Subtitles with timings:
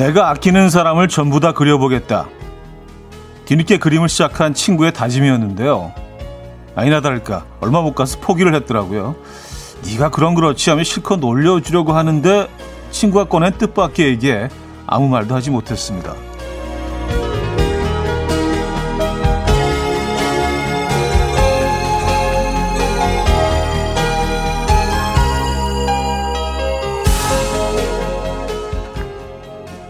[0.00, 2.26] 내가 아끼는 사람을 전부 다 그려보겠다.
[3.44, 5.92] 뒤늦게 그림을 시작한 친구의 다짐이었는데요.
[6.74, 9.14] 아니나 다를까 얼마 못 가서 포기를 했더라고요.
[9.84, 12.48] 네가 그런 그렇지 하면 실컷 놀려주려고 하는데
[12.90, 14.48] 친구가 꺼낸 뜻밖의 얘기에
[14.86, 16.14] 아무 말도 하지 못했습니다.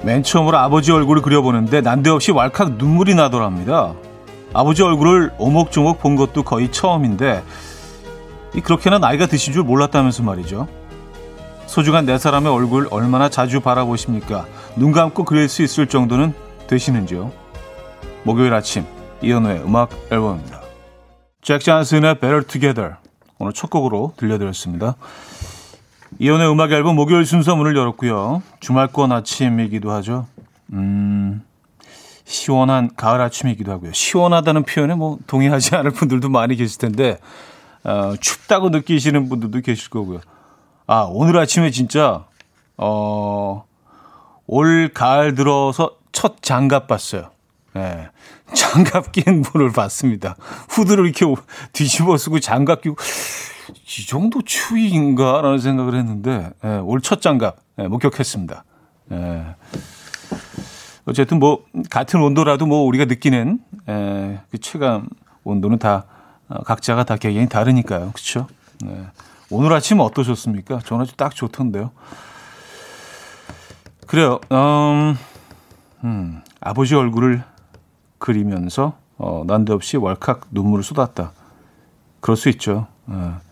[0.02, 3.95] 맨 처음으로 아버지 얼굴을 그려보는데 난데없이 왈칵 눈물이 나더랍니다.
[4.52, 7.42] 아버지 얼굴을 오목조목 본 것도 거의 처음인데
[8.64, 10.66] 그렇게나 나이가 드신 줄 몰랐다면서 말이죠.
[11.66, 14.46] 소중한 내 사람의 얼굴 얼마나 자주 바라보십니까?
[14.74, 16.34] 눈 감고 그릴 수 있을 정도는
[16.66, 17.30] 되시는지요?
[18.24, 18.84] 목요일 아침
[19.23, 20.60] 이현우의 음악 앨범입니다.
[21.43, 22.95] 잭 잔슨의 Better Together
[23.38, 24.96] 오늘 첫 곡으로 들려드렸습니다.
[26.18, 28.42] 이연의 음악 앨범 목요일 순서 문을 열었고요.
[28.60, 30.26] 주말권 아침이기도 하죠.
[30.72, 31.42] 음,
[32.24, 33.92] 시원한 가을 아침이기도 하고요.
[33.92, 37.18] 시원하다는 표현에 뭐 동의하지 않을 분들도 많이 계실 텐데
[37.84, 40.20] 어, 춥다고 느끼시는 분들도 계실 거고요.
[40.86, 42.26] 아 오늘 아침에 진짜
[42.76, 43.64] 어,
[44.46, 47.30] 올 가을 들어서 첫 장갑 봤어요.
[47.72, 48.08] 네.
[48.52, 50.34] 장갑 낀 분을 봤습니다.
[50.70, 51.24] 후드를 이렇게
[51.72, 52.96] 뒤집어 쓰고 장갑 끼고
[53.99, 58.65] 이 정도 추위인가라는 생각을 했는데 예, 올첫 장갑 예, 목격했습니다.
[59.13, 59.46] 예.
[61.07, 65.09] 어쨌든 뭐 같은 온도라도 뭐 우리가 느끼는 예, 그 체감
[65.43, 66.05] 온도는 다
[66.49, 68.12] 어, 각자가 다 개개인이 다르니까요.
[68.12, 68.47] 그렇죠?
[68.84, 69.06] 네.
[69.50, 70.81] 오늘 아침 어떠셨습니까?
[70.84, 71.91] 저는 아주 딱 좋던데요.
[74.06, 74.38] 그래요.
[74.53, 75.16] 음,
[76.05, 77.43] 음, 아버지 얼굴을
[78.19, 81.33] 그리면서 어, 난데없이 왈칵 눈물을 쏟았다.
[82.21, 82.87] 그럴 수 있죠.
[83.11, 83.50] 예.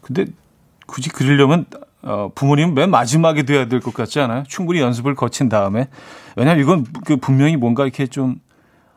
[0.00, 0.26] 근데
[0.86, 1.66] 굳이 그리려면
[2.02, 4.44] 어, 부모님은 맨 마지막에 돼야 될 것 같지 않아요?
[4.48, 5.88] 충분히 연습을 거친 다음에.
[6.36, 8.40] 왜냐하면 이건 그 분명히 뭔가 이렇게 좀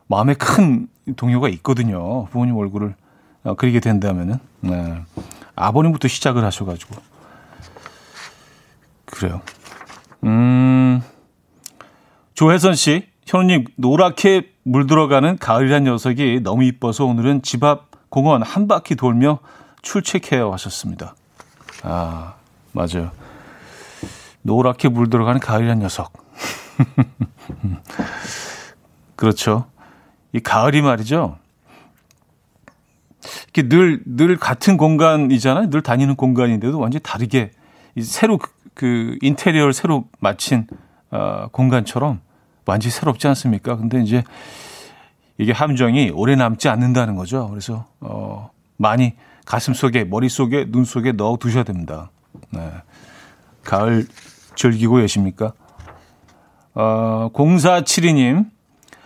[0.08, 2.26] 마음에 큰 동요가 있거든요.
[2.28, 2.96] 부모님 얼굴을
[3.44, 4.36] 어, 그리게 된다면은.
[4.62, 5.02] 네.
[5.56, 6.96] 아버님부터 시작을 하셔가지고.
[9.06, 9.42] 그래요.
[10.24, 11.02] 음,
[12.34, 18.96] 조혜선 씨, 현우님, 노랗게 물들어가는 가을이란 녀석이 너무 이뻐서 오늘은 집 앞 공원 한 바퀴
[18.96, 19.40] 돌며
[19.84, 21.16] 출첵해요 하셨습니다.
[21.84, 22.34] 아,
[22.72, 23.12] 맞아요.
[24.42, 26.12] 노랗게 물들어가는 가을이란 녀석.
[29.16, 29.66] 그렇죠.
[30.34, 31.38] 이 가을이 말이죠.
[33.54, 35.70] 이렇게 늘, 늘 같은 공간이잖아요.
[35.70, 37.52] 늘 다니는 공간인데도 완전히 다르게
[38.02, 40.68] 새로 그, 그 인테리어를 새로 마친
[41.12, 42.22] 어, 공간처럼
[42.66, 43.78] 완전히 새롭지 않습니까?
[43.78, 44.24] 근데 이제
[45.38, 47.48] 이게 함정이 오래 남지 않는다는 거죠.
[47.50, 49.14] 그래서 어, 많이
[49.46, 52.12] 가슴 속에, 머릿 속에, 눈 속에 넣어 두셔야 됩니다.
[52.52, 52.72] 네.
[53.64, 54.08] 가을
[54.56, 55.54] 즐기고 계십니까?
[56.76, 58.50] 어, 0472님,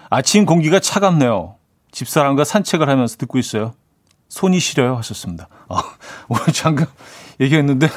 [0.10, 1.56] 아침 공기가 차갑네요.
[1.92, 3.74] 집사람과 산책을 하면서 듣고 있어요.
[4.30, 4.96] 손이 시려요.
[4.98, 5.48] 하셨습니다.
[5.70, 5.78] 어,
[6.30, 6.90] 오늘 장갑
[7.40, 7.88] 얘기했는데,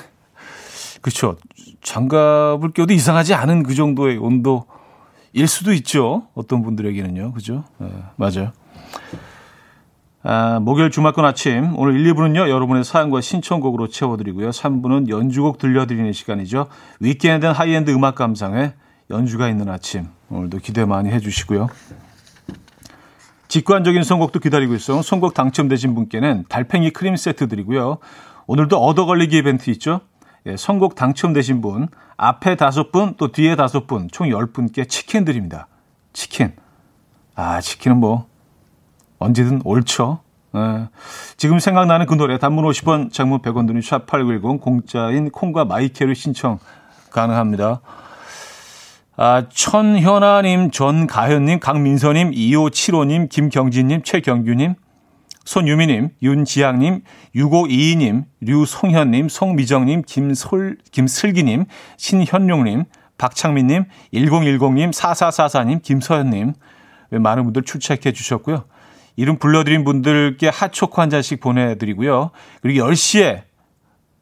[1.01, 1.37] 그쵸.
[1.83, 6.27] 장갑을 껴도 이상하지 않은 그 정도의 온도일 수도 있죠.
[6.35, 7.33] 어떤 분들에게는요.
[7.33, 7.65] 그죠?
[7.79, 8.53] 네, 맞아요.
[10.23, 12.49] 아, 목요일 주말권 아침 오늘 1, 2부는요.
[12.51, 14.51] 여러분의 사연과 신청곡으로 채워드리고요.
[14.51, 16.67] 3부는 연주곡 들려드리는 시간이죠.
[17.01, 18.75] weekend high-end 음악 감상회
[19.09, 21.69] 연주가 있는 아침 오늘도 기대 많이 해주시고요.
[23.49, 25.03] 직관적인 선곡도 기다리고 있어.
[25.03, 27.99] 선곡 당첨되신 분께는 달팽이 크림 세트 드리고요.
[28.47, 30.03] 오늘도 얻어 걸리기 이벤트 있죠.
[30.47, 35.25] 예, 선곡 당첨되신 분 앞에 다섯 분 또 뒤에 다섯 분 총 열 분께 치킨
[35.25, 35.67] 드립니다.
[36.13, 36.53] 치킨.
[37.35, 38.27] 아 치킨은 뭐
[39.21, 40.21] 언제든 옳죠.
[40.53, 40.89] 네.
[41.37, 46.59] 지금 생각나는 그 노래 단문 50원, 장문 100원 드는 샵8910 공짜인 콩과 마이케를 신청
[47.13, 47.81] 가능합니다.
[49.17, 54.75] 아, 천현아님, 전가현님, 강민서님, 2575님, 김경진님, 최경규님,
[55.45, 57.03] 손유미님, 윤지향님,
[57.37, 61.67] 6522님, 류송현님, 송미정님, 김솔, 김슬기님,
[61.99, 62.85] 신현용님,
[63.19, 63.85] 박창민님,
[64.15, 66.55] 1010님, 4444님, 김서현님,
[67.11, 68.65] 많은 분들 출첵해 주셨고요.
[69.21, 72.31] 이름 불러드린 분들께 핫초코 한 잔씩 보내드리고요.
[72.63, 73.43] 그리고 10시에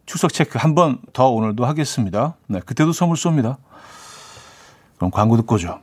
[0.07, 2.35] 추석 체크 한 번 더 오늘도 하겠습니다.
[2.49, 3.59] 네, 그때도 선물 쏩니다.
[4.97, 5.79] 그럼 광고 듣고 죠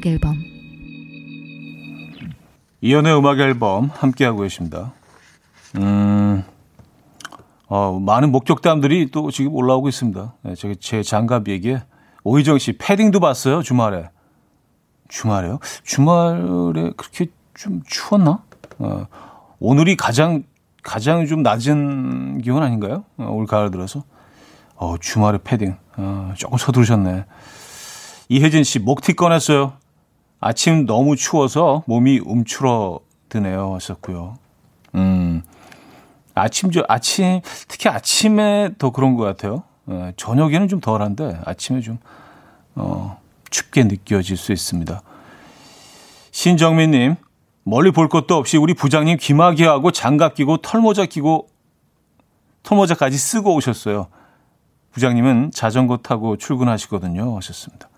[0.00, 0.42] 음악 앨범
[2.80, 4.92] 이연의 음악 앨범 함께하고 계십니다.
[5.76, 6.42] 음,
[7.66, 10.34] 어, 많은 목격담들이 또 지금 올라오고 있습니다.
[10.42, 11.82] 네, 제, 제 장갑에게
[12.24, 14.08] 오희정 씨 패딩도 봤어요 주말에.
[15.08, 15.58] 주말에요?
[15.84, 18.42] 주말에 그렇게 좀 추웠나?
[18.78, 19.06] 어,
[19.58, 20.44] 오늘이 가장
[20.82, 23.04] 가장 좀 낮은 기온 아닌가요?
[23.18, 24.04] 어, 올 가을 들어서.
[24.76, 25.76] 어, 주말에 패딩.
[25.98, 27.26] 어, 조금 서두르셨네.
[28.30, 29.74] 이혜진 씨 목티 꺼냈어요.
[30.40, 33.74] 아침 너무 추워서 몸이 움츠러드네요.
[33.74, 34.36] 하셨고요.
[34.94, 35.42] 음.
[36.34, 39.64] 아침, 저, 아침, 특히 아침에 더 그런 것 같아요.
[39.90, 41.98] 예, 저녁에는 좀 덜한데 아침에 좀,
[42.74, 43.20] 어,
[43.50, 45.02] 춥게 느껴질 수 있습니다.
[46.30, 47.16] 신정민님,
[47.64, 51.48] 멀리 볼 것도 없이 우리 부장님 귀마개 하고 장갑 끼고 털모자 끼고
[52.62, 54.08] 털모자까지 쓰고 오셨어요.
[54.92, 57.36] 부장님은 자전거 타고 출근하시거든요.
[57.36, 57.88] 하셨습니다.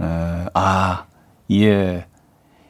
[0.00, 1.06] 에, 아,
[1.52, 2.06] 이해,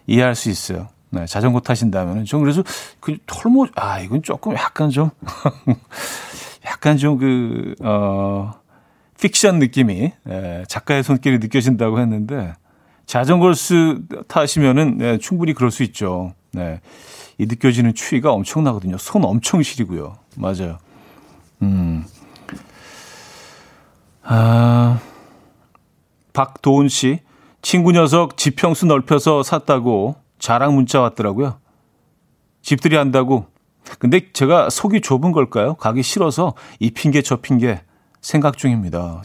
[0.06, 0.88] 이해할 수 있어요.
[1.10, 2.24] 네, 자전거 타신다면은.
[2.24, 2.62] 좀 그래서
[3.00, 5.10] 그 털모, 아, 이건 조금 약간 좀,
[6.66, 8.52] 약간 좀 그, 어,
[9.20, 12.54] 픽션 느낌이, 예, 작가의 손길이 느껴진다고 했는데,
[13.06, 16.34] 자전거를 쓰, 타시면은, 네, 충분히 그럴 수 있죠.
[16.52, 16.80] 네.
[17.38, 18.98] 이 느껴지는 추위가 엄청나거든요.
[18.98, 20.16] 손 엄청 시리고요.
[20.36, 20.78] 맞아요.
[21.62, 22.04] 음.
[24.22, 25.00] 아,
[26.32, 27.20] 박도훈 씨.
[27.62, 31.58] 친구 녀석 지평수 넓혀서 샀다고 자랑 문자 왔더라고요.
[32.60, 33.46] 집들이 한다고.
[33.98, 35.74] 근데 제가 속이 좁은 걸까요?
[35.74, 37.82] 가기 싫어서 이 핑계 저 핑계
[38.20, 39.22] 생각 중입니다.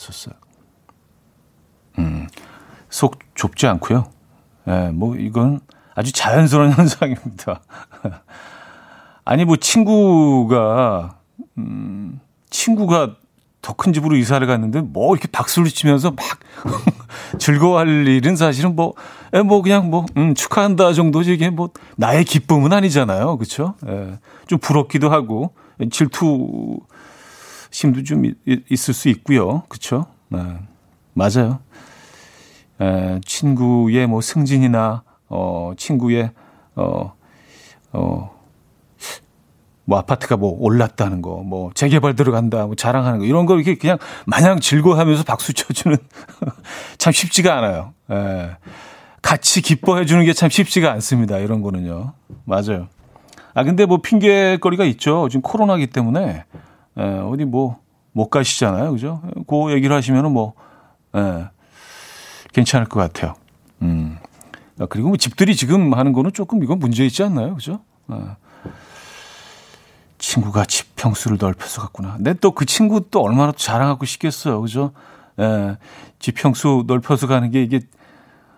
[2.00, 2.28] 음,
[2.90, 4.10] 속 좁지 않고요.
[4.68, 5.60] 예, 네, 뭐 이건
[5.96, 7.62] 아주 자연스러운 현상입니다.
[9.26, 11.20] 아니 뭐 친구가
[11.58, 12.20] 음,
[12.50, 13.16] 친구가
[13.68, 16.26] 더 큰 집으로 이사를 갔는데 뭐 이렇게 박수를 치면서 막
[17.38, 18.94] 즐거워할 일은 사실은 뭐,
[19.34, 23.38] 에, 뭐 그냥 뭐, 음, 축하한다 정도지 이게 뭐 나의 기쁨은 아니잖아요.
[23.38, 23.76] 그쵸?
[23.86, 24.20] 예.
[24.48, 25.54] 좀 부럽기도 하고
[25.92, 26.80] 질투
[27.70, 28.24] 심도 좀
[28.70, 29.64] 있을 수 있고요.
[29.68, 30.06] 그쵸?
[30.30, 30.40] 네.
[31.14, 31.60] 맞아요.
[32.80, 36.32] 에, 친구의 뭐 승진이나, 어, 친구의,
[36.76, 37.14] 어,
[37.92, 38.37] 어,
[39.88, 43.98] 뭐 아파트가 뭐 올랐다는 거, 뭐 재개발 들어간다, 뭐 자랑하는 거 이런 거 이렇게 그냥
[44.26, 45.98] 마냥 즐거워하면서 박수 쳐주는
[47.00, 47.94] 참 쉽지가 않아요.
[48.12, 48.58] 예.
[49.22, 51.38] 같이 기뻐해 주는 게 참 쉽지가 않습니다.
[51.38, 52.14] 이런 거는요.
[52.44, 52.88] 맞아요.
[53.54, 55.30] 아 근데 뭐 핑계거리가 있죠.
[55.30, 56.44] 지금 코로나기 때문에
[57.00, 57.78] 예, 어디 뭐
[58.18, 59.22] 못 가시잖아요, 그죠?
[59.48, 60.54] 그 얘기를 하시면은 뭐
[61.16, 61.50] 예,
[62.52, 63.36] 괜찮을 것 같아요.
[63.84, 64.18] 음.
[64.80, 67.80] 아, 그리고 뭐 집들이 지금 하는 거는 조금 이건 문제 있지 않나요, 그죠?
[68.12, 68.16] 예.
[70.38, 72.16] 친구가 집 평수를 넓혀서 갔구나.
[72.16, 74.62] 근데 또 그 친구 또 얼마나 자랑하고 싶겠어요.
[74.62, 74.92] 그죠?
[75.40, 75.78] 예,
[76.20, 77.82] 집 평수 넓혀서 가는 게 이게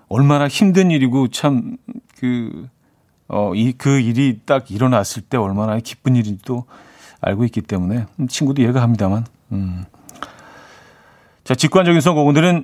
[0.07, 1.77] 얼마나 힘든 일이고 참
[2.17, 2.67] 그,
[3.27, 6.65] 어, 이, 그 일이 딱 일어났을 때 얼마나 기쁜 일인지도
[7.21, 9.25] 알고 있기 때문에 음, 친구도 이해가 합니다만.
[9.51, 9.85] 음.
[11.43, 12.63] 자, 직관적인 선곡 오늘은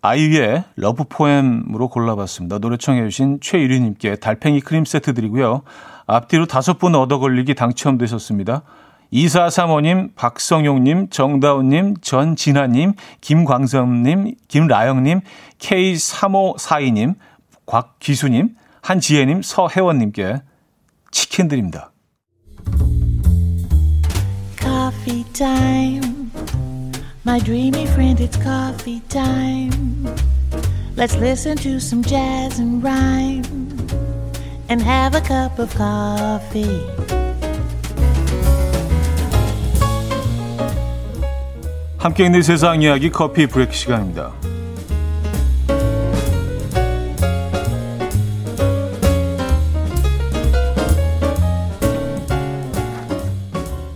[0.00, 2.58] 아이유의 Love poem으로 골라봤습니다.
[2.58, 5.62] 노래 청해주신 최유리님께 달팽이 크림 세트 드리고요.
[6.06, 8.62] 앞뒤로 다섯 분 얻어 걸리기 당첨되셨습니다.
[9.12, 15.20] 2435님, 박성용님, 정다운님, 전진아님, 김광성님, 김라영님,
[15.58, 17.14] K3542님,
[17.66, 20.42] 곽기수님, 한지혜님, 서혜원님께
[21.10, 21.90] 치킨 드립니다.
[24.60, 26.17] Coffee time.
[27.28, 30.06] My dreamy friend, it's coffee time.
[30.96, 33.44] Let's listen to some jazz and rhyme
[34.70, 36.80] and have a cup of coffee.
[41.98, 44.32] 함께 있는 세상 이야기 커피 브레이크 시간입니다.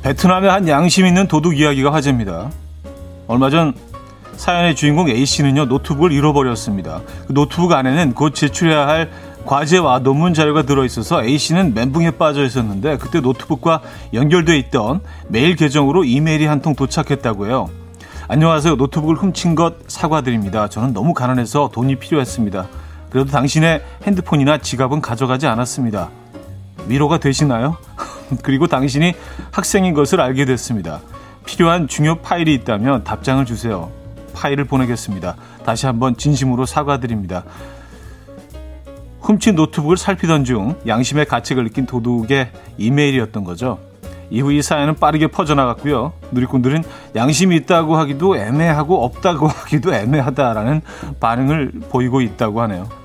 [0.03, 2.51] 베트남의 한 양심 있는 도둑 이야기가 화제입니다.
[3.33, 3.73] 얼마 전
[4.37, 7.01] 사연의 주인공 A씨는요, 노트북을 잃어버렸습니다.
[7.27, 9.11] 그 노트북 안에는 곧 제출해야 할
[9.47, 13.81] 과제와 논문 자료가 들어있어서 A씨는 멘붕에 빠져 있었는데 그때 노트북과
[14.12, 17.71] 연결돼 있던 메일 계정으로 이메일이 한 통 도착했다고 해요.
[18.29, 18.77] 안녕하세요.
[18.77, 20.69] 노트북을 훔친 것 사과드립니다.
[20.69, 22.67] 저는 너무 가난해서 돈이 필요했습니다.
[23.09, 26.11] 그래도 당신의 핸드폰이나 지갑은 가져가지 않았습니다.
[26.87, 27.79] 위로가 되시나요?
[28.43, 29.15] 그리고 당신이
[29.51, 31.01] 학생인 것을 알게 됐습니다.
[31.44, 33.90] 필요한 중요 파일이 있다면 답장을 주세요.
[34.34, 35.37] 파일을 보내겠습니다.
[35.64, 37.44] 다시 한번 진심으로 사과드립니다.
[39.20, 43.78] 훔친 노트북을 살피던 중 양심의 가책을 느낀 도둑의 이메일이었던 거죠.
[44.30, 46.14] 이후 이 사연은 빠르게 퍼져나갔고요.
[46.32, 46.82] 누리꾼들은
[47.14, 50.80] 양심이 있다고 하기도 애매하고 없다고 하기도 애매하다라는
[51.20, 53.01] 반응을 보이고 있다고 하네요.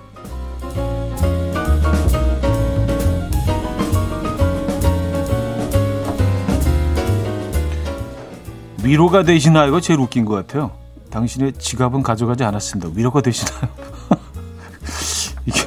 [8.84, 10.72] 위로가 되시나요가 제일 웃긴 것 같아요.
[11.10, 12.92] 당신의 지갑은 가져가지 않았습니다.
[12.96, 13.70] 위로가 되시나요?
[15.46, 15.62] 이게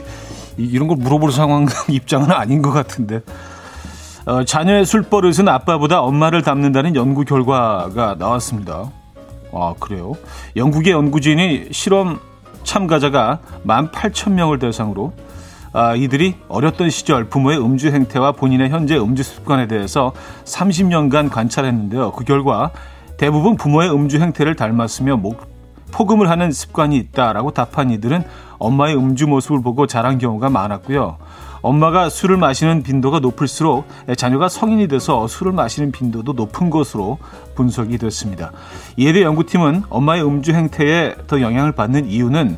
[0.57, 3.21] 이런 걸 물어볼 상황 입장은 아닌 것 같은데.
[4.26, 8.90] 어, 자녀의 술버릇은 아빠보다 엄마를 닮는다는 연구 결과가 나왔습니다.
[9.52, 10.12] 아 그래요?
[10.55, 12.21] 영국의 연구진이 실험
[12.62, 15.12] 참가자가 18,000명을 대상으로
[15.73, 20.12] 아, 이들이 어렸던 시절 부모의 음주 행태와 본인의 현재 음주 습관에 대해서
[20.45, 22.12] 30년간 관찰했는데요.
[22.12, 22.73] 그 결과
[23.20, 25.46] 대부분 부모의 음주 행태를 닮았으며 목,
[25.92, 28.24] 포금을 하는 습관이 있다라고 답한 이들은
[28.58, 31.18] 엄마의 음주 모습을 보고 자란 경우가 많았고요.
[31.60, 33.86] 엄마가 술을 마시는 빈도가 높을수록
[34.16, 37.18] 자녀가 성인이 돼서 술을 마시는 빈도도 높은 것으로
[37.56, 38.52] 분석이 됐습니다.
[38.96, 42.56] 이에 대해 연구팀은 엄마의 음주 행태에 더 영향을 받는 이유는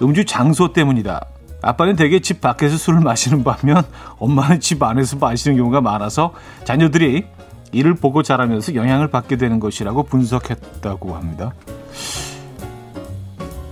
[0.00, 1.26] 음주 장소 때문이다.
[1.60, 3.82] 아빠는 대개 집 밖에서 술을 마시는 반면
[4.18, 6.32] 엄마는 집 안에서 마시는 경우가 많아서
[6.64, 7.26] 자녀들이
[7.74, 11.52] 이를 보고 자라면서 영향을 받게 되는 것이라고 분석했다고 합니다.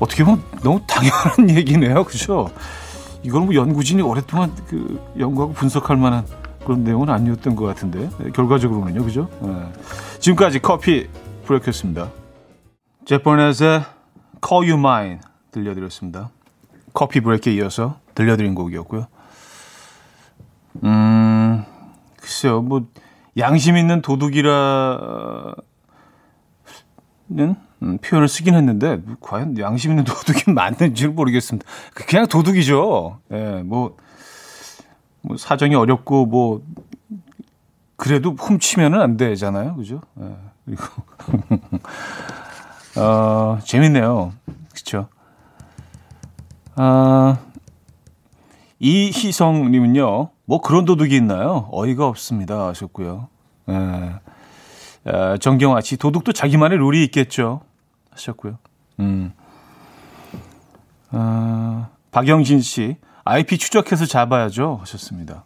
[0.00, 2.04] 어떻게 보면 너무 당연한 얘기네요.
[2.04, 2.50] 그죠?
[3.22, 6.26] 이건 뭐 연구진이 오랫동안 그 연구하고 분석할 만한
[6.64, 9.04] 그런 내용은 아니었던 것 같은데 네, 결과적으로는요.
[9.04, 9.28] 그죠?
[9.40, 9.72] 네.
[10.18, 11.08] 지금까지 커피
[11.46, 12.10] 브레이크였습니다.
[13.04, 13.82] 제퍼넷의
[14.46, 15.18] Call You Mine
[15.50, 16.30] 들려드렸습니다.
[16.92, 19.06] 커피 브레이크에 이어서 들려드린 곡이었고요.
[20.84, 21.64] 음,
[22.20, 22.86] 글쎄요, 뭐,
[23.38, 25.54] 양심 있는 도둑이라는
[27.82, 31.66] 음, 표현을 쓰긴 했는데, 과연 양심 있는 도둑이 맞는지를 모르겠습니다.
[31.94, 33.18] 그냥 도둑이죠.
[33.32, 33.96] 예, 네, 뭐,
[35.22, 36.62] 뭐, 사정이 어렵고, 뭐,
[37.96, 39.74] 그래도 훔치면은 안 되잖아요.
[39.76, 40.00] 그죠?
[40.20, 40.84] 예, 네, 그리고,
[43.00, 44.32] 어, 재밌네요.
[44.74, 45.08] 그쵸?
[46.76, 47.38] 아,
[48.78, 51.68] 이희성님은요, 뭐 그런 도둑이 있나요?
[51.70, 52.68] 어이가 없습니다.
[52.68, 53.28] 하셨고요.
[53.68, 54.14] 예.
[55.04, 57.60] 아, 정경아 씨, 도둑도 자기만의 룰이 있겠죠.
[58.10, 58.58] 하셨고요.
[59.00, 59.32] 음.
[61.10, 64.78] 아, 박영진 씨, IP 추적해서 잡아야죠.
[64.80, 65.44] 하셨습니다.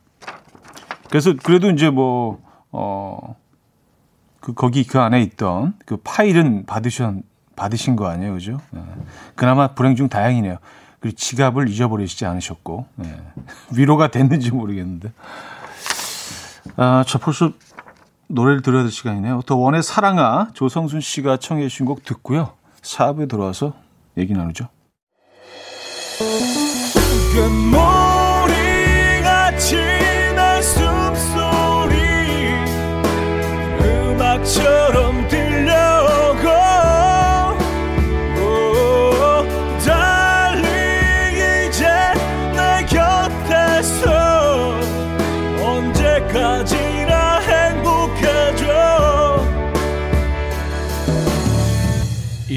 [1.08, 2.40] 그래서 그래도 이제 뭐,
[2.72, 3.36] 어,
[4.40, 7.22] 그, 거기 그 안에 있던 그 파일은 받으신,
[7.54, 8.34] 받으신 거 아니에요.
[8.34, 8.58] 그죠?
[8.74, 8.80] 예.
[9.34, 10.58] 그나마 불행 중 다행이네요.
[11.06, 13.16] 그리고 지갑을 잊어버리시지 않으셨고 네.
[13.72, 15.12] 위로가 됐는지 모르겠는데
[16.76, 17.52] 아, 저 벌써
[18.26, 19.42] 노래를 들어야 될 시간이네요.
[19.46, 22.54] 더 원의 사랑아 조성순 씨가 청해 주신 곡 듣고요.
[22.82, 23.74] 사부에 들어와서
[24.16, 24.68] 얘기 나누죠.
[30.60, 32.00] 숨소리
[33.80, 35.05] 음악처럼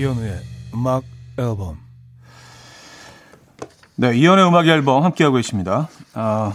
[0.04, 0.40] 이현우의
[0.76, 1.04] 음악
[1.38, 1.78] 앨범.
[3.98, 5.90] 네, 이현우의 음악 앨범 함께하고 계십니다.
[6.14, 6.54] 아,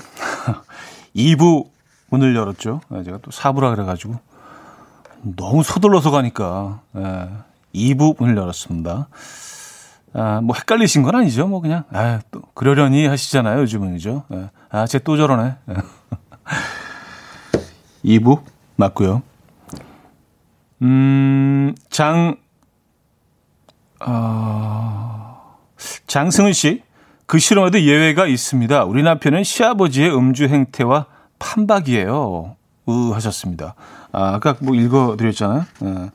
[1.15, 1.67] 2부
[2.09, 2.81] 문을 열었죠.
[2.89, 4.19] 네, 제가 또 4부라 그래가지고
[5.37, 7.29] 너무 서둘러서 가니까 네,
[7.75, 9.09] 2부 문을 열었습니다.
[10.15, 11.47] 아, 뭐 헷갈리신 건 아니죠.
[11.47, 13.61] 뭐 그냥 아, 또 그러려니 하시잖아요.
[13.61, 14.25] 요즘은 그죠.
[14.29, 14.49] 네.
[14.71, 15.57] 아, 쟤 또 저러네.
[18.07, 18.41] 2부
[18.77, 19.23] 맞고요.
[20.81, 22.37] 음, 장
[24.07, 25.59] 어...
[26.07, 26.83] 장승은 씨,
[27.27, 28.85] 그 실험에도 예외가 있습니다.
[28.85, 31.07] 우리 남편은 시아버지의 음주 행태와
[31.39, 32.57] 판박이에요.
[32.89, 33.75] 으 하셨습니다.
[34.13, 35.65] 아, 아까 뭐 읽어드렸잖아요.
[35.85, 36.11] 예.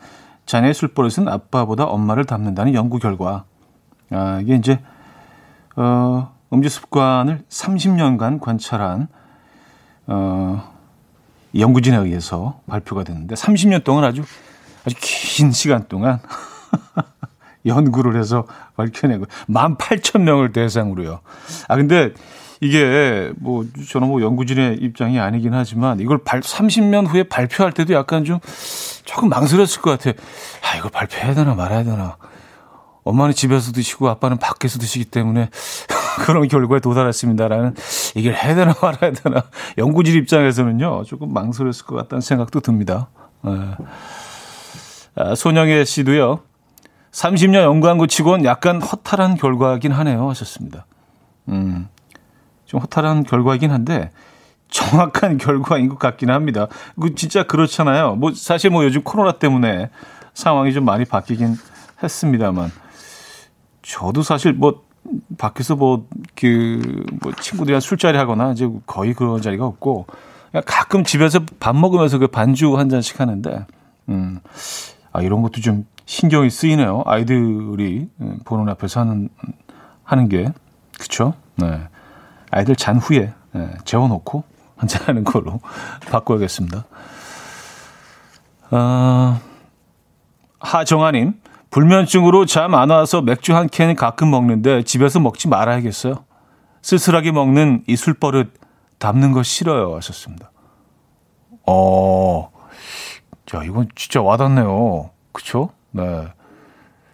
[0.46, 3.46] 자녀의 술버릇은 아빠보다 엄마를 닮는다는 연구 결과.
[4.12, 4.79] 아, 이게 이제,
[5.75, 9.08] 어, 음주 습관을 30년간 관찰한,
[10.08, 10.74] 어,
[11.55, 14.24] 연구진에 의해서 발표가 됐는데, 30년 동안 아주,
[14.86, 16.19] 아주 긴 시간 동안
[17.70, 18.46] 연구를 해서
[18.76, 21.20] 밝혀내고 18,000명을 대상으로요.
[21.68, 22.14] 아 근데
[22.62, 28.26] 이게 뭐 저는 뭐 연구진의 입장이 아니긴 하지만 이걸 발, 30년 후에 발표할 때도 약간
[28.26, 28.40] 좀
[29.06, 30.14] 조금 망설였을 것 같아요.
[30.64, 32.18] 아 이거 발표해야 되나 말아야 되나.
[33.04, 35.50] 엄마는 집에서 드시고 아빠는 밖에서 드시기 때문에
[36.26, 37.76] 그런 결과에 도달했습니다라는
[38.16, 39.44] 이걸 해야 되나 말아야 되나
[39.78, 43.10] 연구진 입장에서는요 조금 망설였을 것 같다는 생각도 듭니다.
[43.42, 43.52] 네.
[45.16, 46.42] 아, 손영애 씨도요
[47.12, 50.30] 30년 연구한 것 치곤 약간 허탈한 결과이긴 하네요.
[50.30, 50.86] 하셨습니다.
[51.50, 51.88] 음,
[52.66, 54.12] 좀 허탈한 결과이긴 한데,
[54.70, 56.68] 정확한 결과인 것 같긴 합니다.
[57.00, 58.16] 그 진짜 그렇잖아요.
[58.16, 59.89] 뭐 사실 뭐 요즘 코로나 때문에
[60.34, 61.56] 상황이 좀 많이 바뀌긴
[62.04, 62.72] 했습니다만
[63.82, 64.84] 저도 사실 뭐
[65.39, 70.06] 밖에서 뭐 그뭐 그 뭐 친구들이랑 술자리 하거나 이제 거의 그런 자리가 없고
[70.51, 73.66] 그냥 가끔 집에서 밥 먹으면서 그 반주 한 잔씩 하는데
[74.10, 74.39] 음
[75.12, 77.04] 아, 이런 것도 좀 신경이 쓰이네요.
[77.06, 79.30] 아이들이 음, 보는 앞에서 하는,
[80.04, 80.51] 하는 게.
[81.00, 81.36] 그쵸?
[81.56, 81.88] 네.
[82.50, 84.44] 아이들 잔 후에 네, 재워놓고
[84.75, 85.60] 한잔하는 걸로
[86.10, 86.84] 바꿔야겠습니다.
[88.72, 89.39] 아,
[90.60, 91.39] 하정아님,
[91.70, 96.16] 불면증으로 잠 안 와서 맥주 한 캔 가끔 먹는데 집에서 먹지 말아야겠어요.
[96.82, 98.51] 쓸쓸하게 먹는 이 술버릇
[98.98, 99.96] 담는 거 싫어요.
[99.98, 100.50] 하셨습니다.
[101.68, 102.50] 어,
[103.46, 105.12] 자, 이건 진짜 와닿네요.
[105.34, 105.70] 그쵸?
[105.91, 106.27] 네.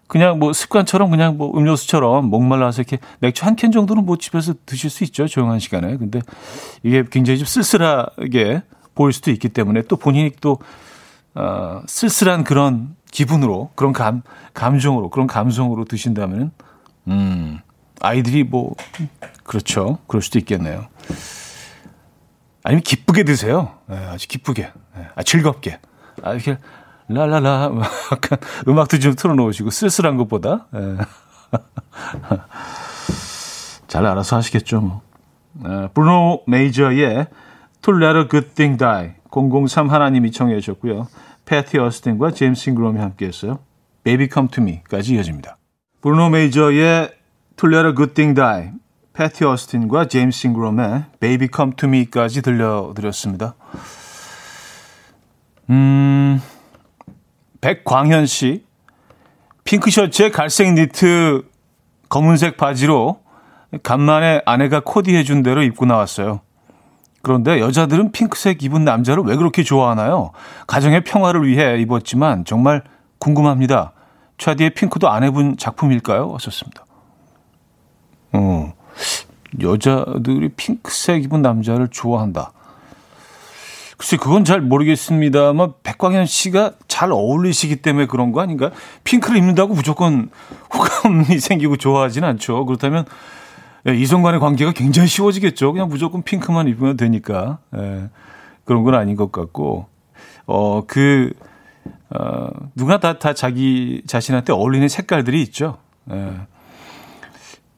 [0.07, 4.89] 그냥 뭐 습관처럼 그냥 뭐 음료수처럼 목말라서 이렇게 맥주 한 캔 정도는 뭐 집에서 드실
[4.89, 5.27] 수 있죠.
[5.27, 5.97] 조용한 시간에.
[5.97, 6.19] 근데
[6.83, 8.61] 이게 굉장히 좀 쓸쓸하게
[8.93, 10.59] 보일 수도 있기 때문에 또 본인이 또,
[11.33, 14.21] 어, 쓸쓸한 그런 기분으로, 그런 감,
[14.53, 16.51] 감정으로, 그런 감성으로 드신다면,
[17.07, 17.59] 음,
[17.99, 18.75] 아이들이 뭐,
[19.43, 19.97] 그렇죠.
[20.07, 20.85] 그럴 수도 있겠네요.
[22.63, 23.73] 아니면 기쁘게 드세요.
[23.87, 24.71] 네, 아주 기쁘게.
[24.95, 25.79] 네, 아, 즐겁게.
[26.23, 26.57] 아, 이렇게,
[27.07, 27.71] 라라라,
[28.11, 30.67] 약간 음악도 좀 틀어놓으시고, 쓸쓸한 것보다.
[30.71, 30.97] 네.
[33.87, 35.01] 잘 알아서 하시겠죠, 뭐.
[35.63, 37.27] 어, 브루노 메이저의
[37.81, 41.07] To Let a Good Thing Die 003 하나님이 청해 주셨고요.
[41.45, 43.59] 패티 어스틴과 제임스 싱그롬이 함께 했어요.
[44.03, 45.57] Baby Come To Me까지 이어집니다.
[46.01, 47.11] 브루노 메이저의
[47.57, 48.71] To Let a Good Thing Die
[49.13, 53.53] 패티 어스틴과 제임스 싱그롬의 Baby Come To Me까지 들려드렸습니다.
[55.69, 56.41] 음,
[57.65, 58.63] 백광현 씨.
[59.63, 61.49] 핑크 셔츠에 갈색 니트
[62.09, 63.21] 검은색 바지로
[63.81, 66.41] 간만에 아내가 코디해준 대로 입고 나왔어요.
[67.23, 70.29] 그런데 여자들은 핑크색 입은 남자를 왜 그렇게 좋아하나요?
[70.67, 72.83] 가정의 평화를 위해 입었지만 정말
[73.17, 73.93] 궁금합니다.
[74.37, 76.29] 차디의 핑크도 안 해본 작품일까요?
[76.29, 76.85] 왔었습니다.
[78.33, 78.73] 어,
[79.59, 82.51] 여자들이 핑크색 입은 남자를 좋아한다.
[83.97, 88.71] 글쎄, 그건 잘 모르겠습니다만, 백광현 씨가 잘 어울리시기 때문에 그런 거 아닌가?
[89.03, 90.29] 핑크를 입는다고 무조건
[90.73, 92.65] 호감이 생기고 좋아하진 않죠.
[92.65, 93.03] 그렇다면,
[93.85, 95.73] 예, 이성 간의 관계가 굉장히 쉬워지겠죠.
[95.73, 97.57] 그냥 무조건 핑크만 입으면 되니까.
[97.75, 98.09] 예,
[98.63, 99.87] 그런 건 아닌 것 같고,
[100.45, 101.33] 어, 그,
[102.11, 105.79] 어, 누가 다, 다 자기 자신한테 어울리는 색깔들이 있죠.
[106.11, 106.33] 예.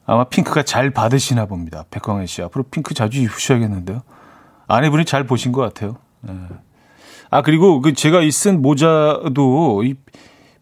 [0.06, 1.84] 아마 핑크가 잘 받으시나 봅니다.
[1.90, 2.40] 백광현 씨.
[2.42, 4.02] 앞으로 핑크 자주 입으셔야겠는데요.
[4.68, 5.96] 아내분이 잘 보신 것 같아요.
[6.28, 6.32] 예.
[7.30, 9.94] 아, 그리고 그 제가 이 쓴 모자도 이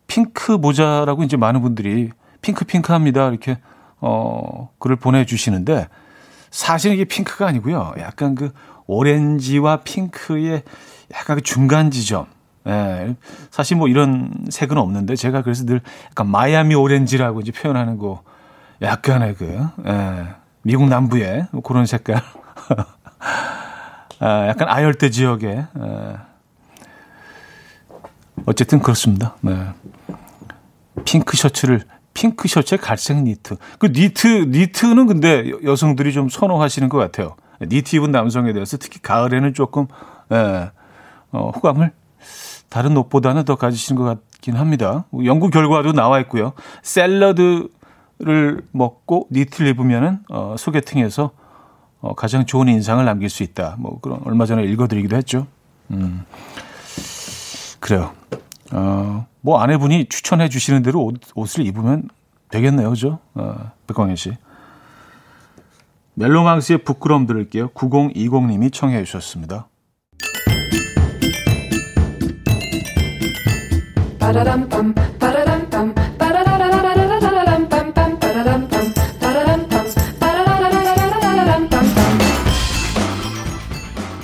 [0.06, 2.10] 핑크 모자라고 이제 많은 분들이
[2.42, 3.28] 핑크 핑크 합니다.
[3.28, 3.58] 이렇게
[4.00, 5.88] 어, 글을 보내주시는데
[6.50, 7.94] 사실 이게 핑크가 아니고요.
[7.98, 8.52] 약간 그
[8.86, 10.62] 오렌지와 핑크의
[11.14, 12.26] 약간 그 중간 지점.
[12.68, 13.14] 예,
[13.50, 18.22] 사실 뭐 이런 색은 없는데 제가 그래서 늘 약간 마이애미 오렌지라고 이제 표현하는 거
[18.82, 20.26] 약간의 그 예,
[20.62, 22.22] 미국 남부의 그런 색깔.
[24.18, 26.16] 아, 약간 아열대 지역에 예.
[28.46, 29.36] 어쨌든 그렇습니다.
[29.42, 29.68] 네.
[31.04, 31.82] 핑크 셔츠를
[32.14, 33.56] 핑크 셔츠에 갈색 니트.
[33.78, 37.36] 그 니트 니트는 근데 여성들이 좀 선호하시는 것 같아요.
[37.60, 39.86] 니트 입은 남성에 대해서 특히 가을에는 조금
[40.32, 40.70] 예,
[41.32, 41.92] 어, 호감을
[42.68, 45.04] 다른 옷보다는 더 가지시는 것 같긴 합니다.
[45.24, 46.52] 연구 결과도 나와 있고요.
[46.82, 47.68] 샐러드를
[48.72, 51.32] 먹고 니트를 입으면은 어, 소개팅에서
[52.00, 53.76] 어, 가장 좋은 인상을 남길 수 있다.
[53.78, 55.46] 뭐 그런 얼마 전에 읽어드리기도 했죠.
[55.90, 56.24] 음,
[57.86, 58.12] 그래요.
[58.72, 62.08] 어, 뭐 아내분이 추천해 주시는 대로 옷, 옷을 입으면
[62.48, 62.90] 되겠네요.
[62.90, 63.20] 그죠?
[63.34, 64.32] 어, 백광현 씨.
[66.14, 67.68] 멜로망스의 부끄럼 들을게요.
[67.68, 69.68] 9020님이 청해 주셨습니다.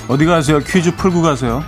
[0.08, 0.58] 어디 가세요?
[0.58, 1.62] 퀴즈 풀고 가세요.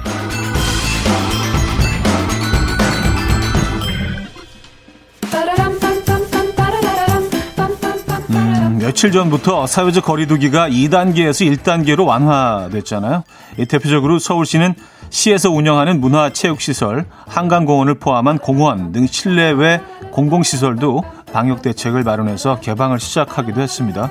[8.85, 13.25] 며칠 전부터 사회적 거리두기가 2단계에서 1단계로 완화됐잖아요.
[13.67, 14.75] 대표적으로 서울시는
[15.09, 24.11] 시에서 운영하는 문화체육시설, 한강공원을 포함한 공원 등 실내외 공공시설도 방역 대책을 마련해서 개방을 시작하기도 했습니다.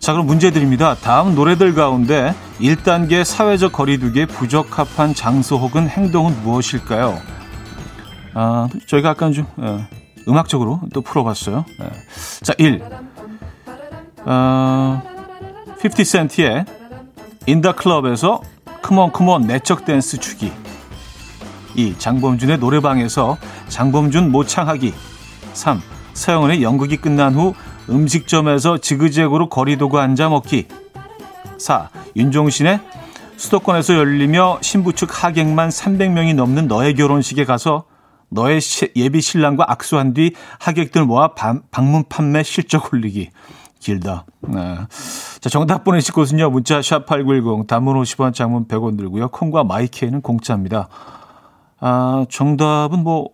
[0.00, 0.96] 자, 그럼 문제 드립니다.
[1.00, 7.16] 다음 노래들 가운데 1단계 사회적 거리두기에 부적합한 장소 혹은 행동은 무엇일까요?
[8.34, 9.86] 아, 저희가 약간 좀 어,
[10.26, 11.64] 음악적으로 또 풀어봤어요.
[11.78, 11.90] 네.
[12.42, 12.82] 자, 1.
[14.24, 15.02] 어,
[15.80, 16.66] 50센트의
[17.46, 18.42] 인더 클럽에서
[18.82, 20.52] 컴온 컴온 내적 댄스 추기
[21.74, 21.96] 2.
[21.98, 24.92] 장범준의 노래방에서 장범준 모창하기
[25.52, 25.80] 3.
[26.12, 27.54] 서영은의 연극이 끝난 후
[27.88, 30.68] 음식점에서 지그재그로 거리두고 앉아 먹기
[31.58, 31.88] 4.
[32.16, 32.80] 윤종신의
[33.36, 37.84] 수도권에서 열리며 신부 측 하객만 300명이 넘는 너의 결혼식에 가서
[38.28, 38.60] 너의
[38.96, 41.34] 예비 신랑과 악수한 뒤 하객들 모아
[41.70, 43.30] 방문 판매 실적 올리기.
[43.80, 44.26] 길다.
[44.42, 44.78] 네.
[45.40, 46.50] 자, 정답 보내실 곳은요.
[46.50, 49.28] 문자 샵 8910 단문 50원 장문 100원 들고요.
[49.28, 50.88] 콩과 마이케이는 공짜입니다.
[51.80, 53.30] 아, 정답은 뭐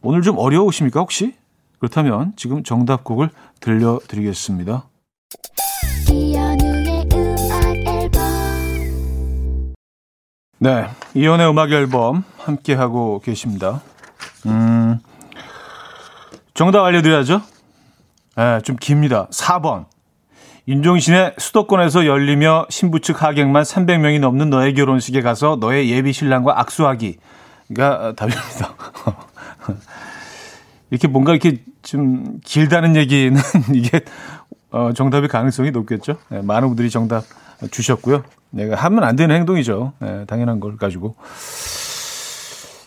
[0.00, 1.34] 오늘 좀 어려우십니까 혹시?
[1.80, 4.84] 그렇다면 지금 정답곡을 들려드리겠습니다.
[10.60, 13.80] 네, 이연의 음악 앨범 함께 하고 계십니다.
[14.46, 14.98] 음,
[16.54, 17.42] 정답 알려드려야죠.
[18.38, 19.26] 네, 좀 깁니다.
[19.32, 19.86] 4번.
[20.68, 28.14] 윤종신의 수도권에서 열리며 신부 측 하객만 300명이 넘는 너의 결혼식에 가서 너의 예비 신랑과 악수하기가
[28.16, 28.76] 답입니다.
[30.90, 33.40] 이렇게 뭔가 이렇게 좀 길다는 얘기는
[33.74, 34.02] 이게
[34.70, 36.18] 어, 정답의 가능성이 높겠죠.
[36.28, 37.24] 네, 많은 분들이 정답
[37.72, 38.22] 주셨고요.
[38.50, 39.94] 내가 하면 안 되는 행동이죠.
[39.98, 41.16] 네, 당연한 걸 가지고.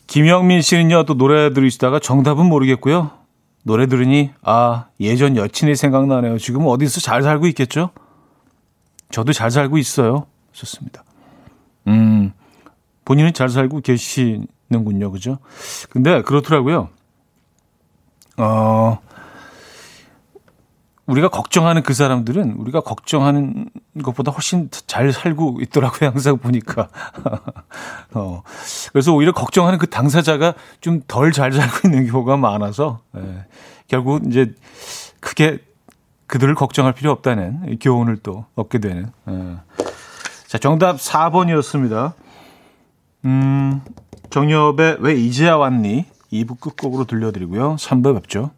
[0.08, 3.21] 김영민 씨는요, 또 노래 들으시다가 정답은 모르겠고요.
[3.64, 6.38] 노래 들으니, 아, 예전 여친이 생각나네요.
[6.38, 7.92] 지금 어디서 잘 살고 있겠죠?
[9.12, 10.26] 저도 잘 살고 있어요.
[10.52, 11.04] 좋습니다.
[11.88, 12.34] 음,
[13.06, 15.12] 본인은 잘 살고 계시는군요.
[15.12, 15.38] 그죠?
[15.90, 16.90] 근데 그렇더라고요.
[18.38, 19.00] 어,
[21.12, 23.70] 우리가 걱정하는 그 사람들은 우리가 걱정하는
[24.04, 26.10] 것보다 훨씬 잘 살고 있더라고요.
[26.12, 26.88] 항상 보니까.
[28.14, 28.44] 어,
[28.92, 33.46] 그래서 오히려 걱정하는 그 당사자가 좀 덜 잘 살고 있는 경우가 많아서, 예,
[33.88, 34.54] 결국 이제
[35.20, 35.60] 크게
[36.28, 39.12] 그들을 걱정할 필요 없다는 교훈을 또 얻게 되는.
[39.30, 39.58] 예.
[40.48, 42.14] 자, 정답 4번이었습니다.
[43.26, 43.82] 음,
[44.30, 46.06] 정엽의 왜 이제야 왔니?
[46.32, 47.76] 2부 끝곡으로 들려드리고요.
[47.76, 48.52] 3부 뵙죠.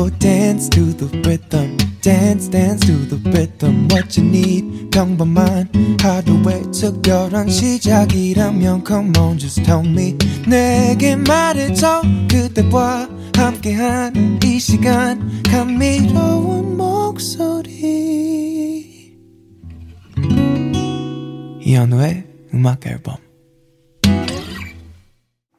[0.00, 1.76] Will dance to the rhythm.
[2.00, 5.68] dance dance to the rhythm what you need 평범한
[6.00, 10.16] 하루의 특별한 시작이라면 come on just tell me
[10.48, 17.98] 내게 말해줘 그대와 함께한 이 시간 감미로운 목소리
[21.60, 23.16] 이현우의 음악 앨범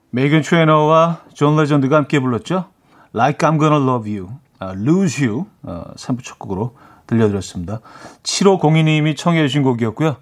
[0.09, 2.65] 메이건 트레이너와 존 레전드가 함께 불렀죠.
[3.13, 4.29] Like I'm Gonna Love You,
[4.61, 6.75] uh, Lose You 어, 3부 첫 곡으로
[7.07, 7.81] 들려드렸습니다.
[8.23, 10.17] 7502님이 청해 주신 곡이었고요.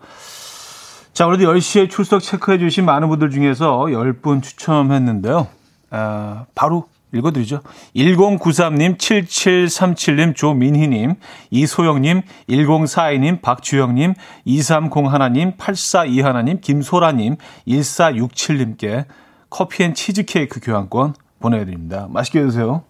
[1.13, 5.47] 자, 오늘도 10시에 출석 체크해 주신 많은 분들 중에서 10분 추첨했는데요.
[5.91, 7.61] 아, 바로 읽어드리죠.
[7.95, 11.15] 1093님, 7737님, 조민희님,
[11.49, 14.13] 이소영님, 1042님, 박주영님,
[14.45, 19.05] 2301님, 8421님, 김소라님, 1467님께
[19.49, 22.07] 커피 and 치즈 케이크 교환권 보내드립니다.
[22.09, 22.83] 맛있게 드세요.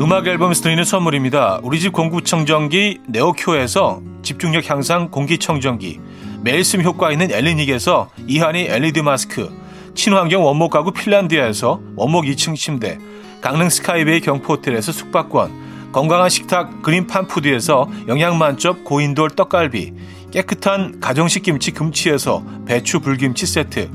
[0.00, 1.60] 음악 앨범에서 드리는 선물입니다.
[1.62, 6.00] 우리 집 공기청정기 네오큐에서 집중력 향상 공기청정기,
[6.42, 9.50] 매일 쓴 효과 있는 엘리닉에서 이하늬 LED 마스크,
[9.94, 12.98] 친환경 원목 가구 핀란드에서 원목 2층 침대,
[13.40, 19.92] 강릉 스카이베이 경포호텔에서 숙박권, 건강한 식탁 그린팜푸드에서 영양만점 고인돌 떡갈비,
[20.30, 23.90] 깨끗한 가정식 김치 금치에서 배추 불김치 세트,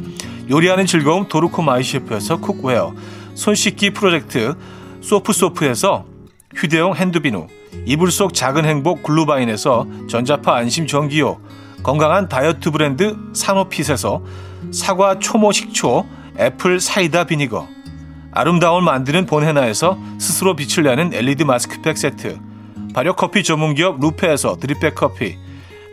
[0.49, 2.93] 요리하는 즐거움 도르코 마이셰프에서 cookware,
[3.35, 4.55] 손 씻기 프로젝트
[5.01, 6.05] 소프소프에서
[6.55, 7.47] 휴대용 핸드비누,
[7.85, 11.39] 이불 속 작은 행복 글루바인에서 전자파 안심 전기요,
[11.83, 14.23] 건강한 다이어트 브랜드 사노핏에서
[14.71, 16.05] 사과 초모 식초
[16.39, 17.67] apple cider vinegar
[18.31, 22.39] 아름다움을 만드는 본헤나에서 스스로 빛을 내는 LED 마스크팩 세트
[22.93, 25.37] 발효 커피 전문기업 루페에서 드립백 커피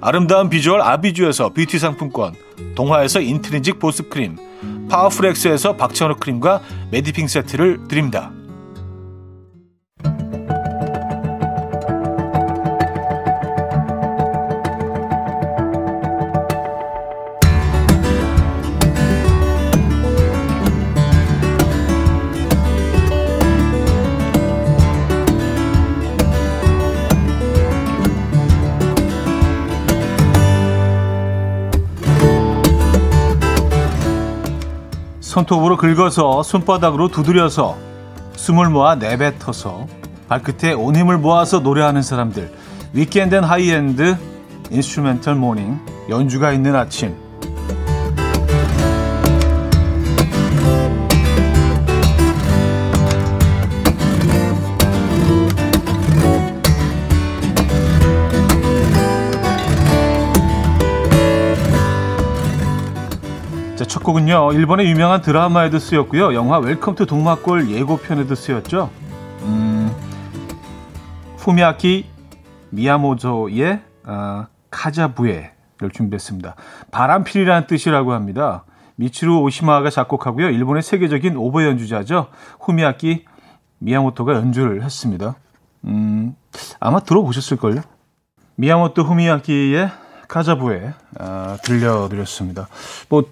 [0.00, 2.34] 아름다운 비주얼 아비주에서 뷰티 상품권
[2.74, 4.36] 동화에서 인트리직 보습크림
[4.88, 8.30] 파워풀엑스에서 박찬호 크림과 메디핑 세트를 드립니다.
[35.36, 37.76] 손톱으로 긁어서 손바닥으로 두드려서
[38.36, 39.86] 숨을 모아 내뱉어서
[40.28, 42.50] 발끝에 온 힘을 모아서 노래하는 사람들.
[42.94, 44.16] weekend and high-end
[44.70, 47.14] instrumental morning 연주가 있는 아침
[63.96, 64.52] 첫 곡은요.
[64.52, 66.34] 일본의 유명한 드라마에도 쓰였고요.
[66.34, 68.90] 영화 웰컴 투 동막골 예고편에도 쓰였죠.
[69.40, 69.90] 음,
[71.38, 72.04] 후미야키
[72.68, 76.56] 미야모토의 어, 카자부에를 준비했습니다.
[76.90, 78.66] 바람피리라는 뜻이라고 합니다.
[78.96, 80.50] 미치루 오시마가 작곡하고요.
[80.50, 82.26] 일본의 세계적인 오보에 연주자죠.
[82.60, 83.24] 후미야키
[83.78, 85.36] 미야모토가 연주를 했습니다.
[85.86, 86.36] 음,
[86.80, 87.80] 아마 들어보셨을걸요?
[88.56, 89.90] 미야모토 후미야키의
[90.28, 92.68] 카자부에 어, 들려드렸습니다.
[93.08, 93.24] 뭐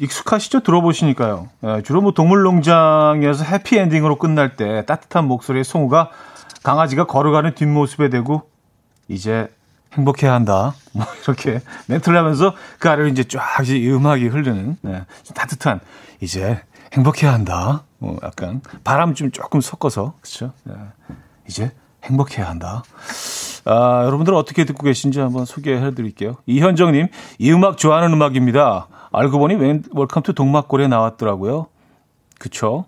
[0.00, 0.60] 익숙하시죠?
[0.60, 1.48] 들어보시니까요.
[1.64, 6.10] 예, 주로 뭐 동물농장에서 해피엔딩으로 끝날 때 따뜻한 목소리의 송우가
[6.62, 8.42] 강아지가 걸어가는 뒷모습에 대고
[9.08, 9.48] 이제
[9.94, 10.74] 행복해야 한다.
[10.92, 15.80] 뭐 이렇게 멘트를 하면서 그 아래로 이제 쫙 이제 음악이 흐르는 네, 따뜻한
[16.20, 16.60] 이제
[16.92, 17.84] 행복해야 한다.
[17.98, 20.52] 뭐 약간 바람 좀 조금 섞어서 그렇죠.
[20.64, 20.74] 네,
[21.48, 21.72] 이제
[22.04, 22.82] 행복해야 한다.
[23.64, 26.36] 아, 여러분들 어떻게 듣고 계신지 한번 소개해 드릴게요.
[26.46, 27.08] 이현정님,
[27.38, 28.86] 이 음악 좋아하는 음악입니다.
[29.12, 31.66] 알고 보니 웰컴 투 동막골에 나왔더라고요.
[32.38, 32.84] 그쵸?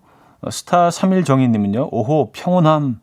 [0.51, 1.89] 스타 3일 정희님은요.
[1.91, 3.01] 오호 평온함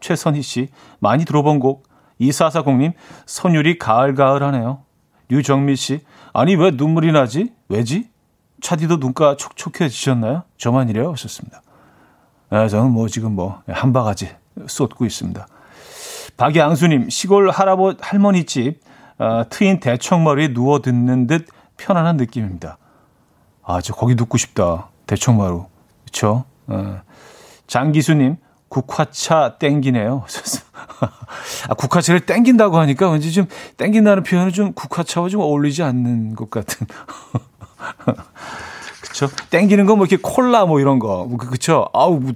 [0.00, 0.68] 최선희 씨
[1.00, 1.86] 많이 들어본 곡
[2.20, 2.92] 2440님
[3.26, 4.82] 선율이 가을가을하네요.
[5.28, 6.00] 류정미 씨
[6.32, 7.52] 아니 왜 눈물이 나지?
[7.68, 8.08] 왜지?
[8.60, 10.42] 차디도 눈가 촉촉해지셨나요?
[10.56, 11.12] 저만 이래요?
[11.12, 11.62] 하셨습니다.
[12.50, 14.30] 네, 저는 뭐 지금 뭐 한 바가지
[14.66, 15.46] 쏟고 있습니다.
[16.36, 18.80] 박양수님 시골 할아버 할머니 집
[19.18, 21.46] 어, 트인 대청머리에 누워 듣는 듯
[21.78, 22.76] 편안한 느낌입니다.
[23.64, 24.88] 아, 저 거기 눕고 싶다.
[25.06, 25.64] 대청마루.
[26.04, 26.44] 그쵸?
[26.66, 27.00] 어.
[27.66, 28.36] 장기수님,
[28.68, 30.24] 국화차 땡기네요.
[31.70, 33.46] 아, 국화차를 땡긴다고 하니까 왠지 좀
[33.78, 36.86] 땡긴다는 표현은 좀 국화차와 좀 어울리지 않는 것 같은.
[39.02, 39.28] 그쵸?
[39.50, 41.24] 땡기는 거 뭐 이렇게 콜라 뭐 이런 거.
[41.24, 41.88] 뭐 그, 그쵸?
[41.94, 42.32] 아우, 뭐,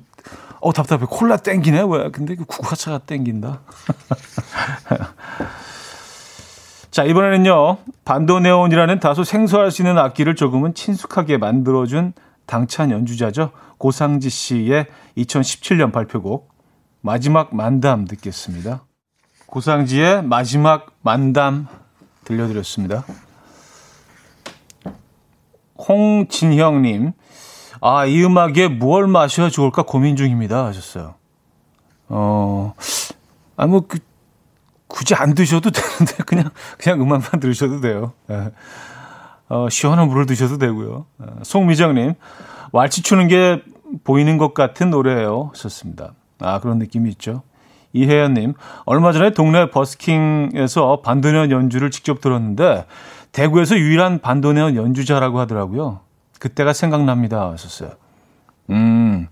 [0.61, 1.05] 어, 답답해.
[1.09, 1.83] 콜라 땡기네?
[1.89, 2.11] 왜?
[2.11, 3.61] 근데 그 국화차가 땡긴다?
[6.93, 12.13] 자, 이번에는요, 반도네온이라는 다소 생소할 수 있는 악기를 조금은 친숙하게 만들어준
[12.45, 13.51] 당찬 연주자죠.
[13.79, 16.53] 고상지 씨의 2017년 발표곡,
[17.01, 18.85] 마지막 만담 듣겠습니다.
[19.47, 21.67] 고상지의 마지막 만담
[22.25, 23.07] 들려드렸습니다.
[25.79, 27.13] 홍진형님,
[27.81, 30.67] 아, 이 음악에 무얼 마셔야 좋을까 고민 중입니다.
[30.67, 31.15] 하셨어요.
[32.11, 32.75] 어,
[33.57, 33.99] 아, 뭐, 그,
[34.93, 38.13] 굳이 안 드셔도 되는데 그냥 그냥 음악만 들으셔도 돼요.
[38.31, 38.53] 예.
[39.49, 41.07] 어, 시원한 물을 드셔도 되고요.
[41.19, 42.15] 어, 송미정님
[42.73, 43.63] 왈츠 추는 게
[44.05, 45.53] 보이는 것 같은 노래예요.
[45.55, 46.13] 좋습니다.
[46.41, 47.43] 아 그런 느낌이 있죠.
[47.95, 52.87] 이혜연님 얼마 전에 동네 버스킹에서 반도네온 연주를 직접 들었는데
[53.33, 56.01] 대구에서 유일한 반도네온 연주자라고 하더라고요.
[56.39, 57.51] 그때가 생각납니다.
[57.51, 57.91] 하셨어요.
[58.71, 59.29] 음.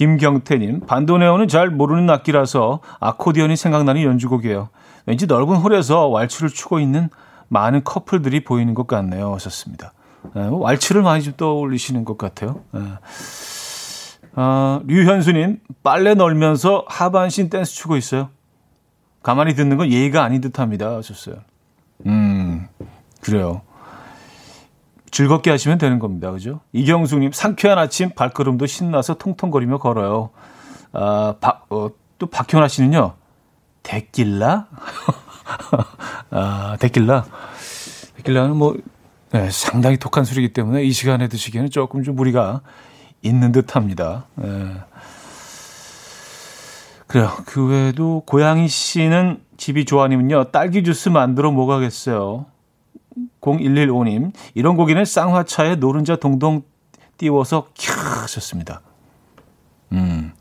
[0.00, 4.70] 김경태님, 반도네온은 잘 모르는 악기라서 아코디언이 생각나는 연주곡이에요.
[5.04, 7.10] 왠지 넓은 홀에서 왈츠를 추고 있는
[7.48, 9.34] 많은 커플들이 보이는 것 같네요.
[9.34, 9.92] 하셨습니다.
[10.34, 12.62] 네, 뭐 왈츠를 많이 좀 떠올리시는 것 같아요.
[12.72, 12.80] 네.
[14.36, 18.30] 아, 류현수님, 빨래 널면서 하반신 댄스 추고 있어요.
[19.22, 20.96] 가만히 듣는 건 예의가 아닌 듯 합니다.
[20.96, 21.34] 하셨어요.
[22.06, 22.68] 음,
[23.20, 23.60] 그래요.
[25.10, 26.30] 즐겁게 하시면 되는 겁니다.
[26.30, 26.60] 그죠?
[26.72, 30.30] 이경숙님, 상쾌한 아침 발걸음도 신나서 통통거리며 걸어요.
[30.92, 33.14] 아, 박, 어, 또 박현아 씨는요,
[33.82, 34.68] 데킬라?
[36.30, 37.24] 아, 데킬라.
[38.16, 38.76] 데킬라는 뭐,
[39.32, 42.60] 네, 상당히 독한 술이기 때문에 이 시간에 드시기에는 조금 좀 무리가
[43.22, 44.26] 있는 듯 합니다.
[44.34, 44.74] 네.
[47.06, 47.30] 그래요.
[47.46, 52.46] 그 외에도 고양이 씨는 집이 좋아하니면요, 딸기 주스 만들어 먹어야겠어요.
[53.40, 56.62] 0115님, 이런 고기는 쌍화차에 노른자 동동
[57.18, 58.80] 띄워서 캬 하셨습니다.
[59.92, 60.32] 음.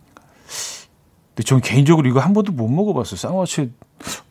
[1.30, 3.18] 근데 전 개인적으로 이거 한 번도 못 먹어봤어요.
[3.18, 3.70] 쌍화채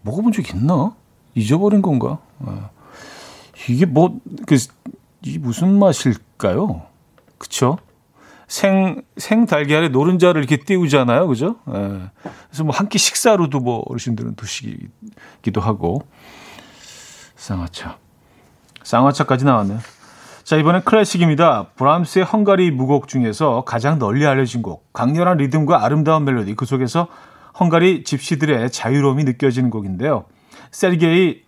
[0.02, 0.94] 먹어본 적 있나?
[1.34, 2.18] 잊어버린 건가?
[2.40, 2.70] 아.
[3.68, 4.56] 이게 뭐, 그,
[5.24, 6.82] 이 무슨 맛일까요?
[7.38, 7.78] 그쵸?
[8.46, 11.28] 생, 생 달걀에 노른자를 이렇게 띄우잖아요.
[11.28, 11.56] 그죠?
[11.68, 12.08] 예.
[12.48, 16.00] 그래서 뭐 한 끼 식사로도 뭐 어르신들은 드시기도 하고.
[17.36, 17.98] 쌍화차.
[18.82, 19.78] 쌍화차까지 나왔네요.
[20.44, 21.68] 자, 이번엔 클래식입니다.
[21.76, 24.90] 브람스의 헝가리 무곡 중에서 가장 널리 알려진 곡.
[24.94, 26.54] 강렬한 리듬과 아름다운 멜로디.
[26.54, 27.08] 그 속에서
[27.60, 30.24] 헝가리 집시들의 자유로움이 느껴지는 곡인데요.
[30.70, 31.42] 세르게이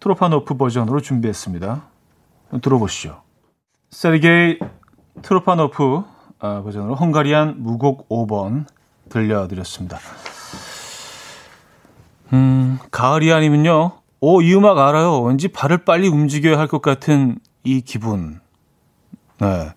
[0.00, 1.82] 트로파노프 버전으로 준비했습니다.
[2.60, 3.22] 들어보시죠.
[3.90, 4.58] 세르게이
[5.22, 6.02] 트로파노프
[6.40, 8.66] 아, 버전으로 헝가리안 무곡 5번
[9.08, 9.98] 들려드렸습니다.
[12.32, 14.01] 음, 가을이 아니면요.
[14.24, 15.20] 오, 이 음악 알아요.
[15.20, 18.40] 왠지 발을 빨리 움직여야 할 것 같은 이 기분.
[19.40, 19.70] 네.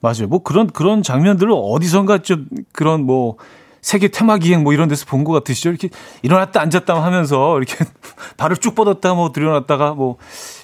[0.00, 0.26] 맞아요.
[0.28, 3.36] 뭐 그런, 그런 장면들을 어디선가 좀 그런 뭐
[3.82, 5.68] 세계 테마 기행 뭐 이런 데서 본 것 같으시죠?
[5.68, 5.90] 이렇게
[6.22, 7.76] 일어났다 앉았다 하면서 이렇게
[8.38, 10.16] 발을 쭉 뻗었다 뭐 들여놨다가 뭐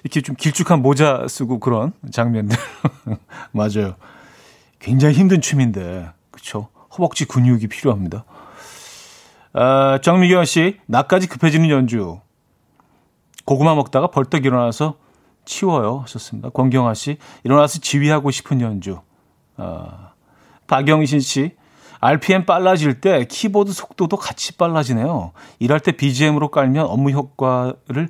[0.03, 2.57] 이렇게 좀 길쭉한 모자 쓰고 그런 장면들.
[3.53, 3.97] 맞아요.
[4.79, 6.09] 굉장히 힘든 춤인데.
[6.31, 6.69] 그쵸?
[6.97, 8.25] 허벅지 근육이 필요합니다.
[9.53, 12.19] 아, 정미경 씨, 나까지 급해지는 연주.
[13.45, 14.97] 고구마 먹다가 벌떡 일어나서
[15.45, 16.01] 치워요.
[16.01, 16.51] 하셨습니다.
[16.51, 19.01] 권경아 씨, 일어나서 지휘하고 싶은 연주.
[19.57, 20.13] 아,
[20.67, 21.57] 박영신 씨,
[22.01, 25.33] RPM 빨라질 때 키보드 속도도 같이 빨라지네요.
[25.59, 28.09] 일할 때 BGM으로 깔면 업무 효과를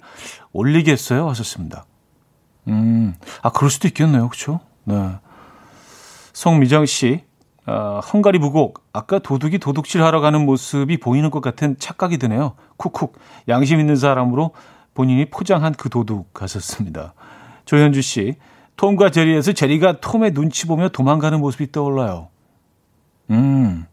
[0.53, 1.29] 올리겠어요.
[1.29, 1.87] 하셨습니다.
[2.69, 4.29] 음, 아, 그럴 수도 있겠네요.
[4.29, 4.61] 그쵸?
[4.85, 5.11] 네.
[6.33, 7.25] 송미정 씨,
[7.67, 8.85] 어, 헝가리 부곡.
[8.93, 12.55] 아까 도둑이 도둑질 하러 가는 모습이 보이는 것 같은 착각이 드네요.
[12.77, 13.13] 쿡쿡.
[13.49, 14.53] 양심 있는 사람으로
[14.95, 17.15] 본인이 포장한 그 도둑 하셨습니다.
[17.65, 18.37] 조현주 씨,
[18.77, 22.29] 톰과 제리에서 제리가 톰의 눈치 보며 도망가는 모습이 떠올라요.
[23.31, 23.87] 음,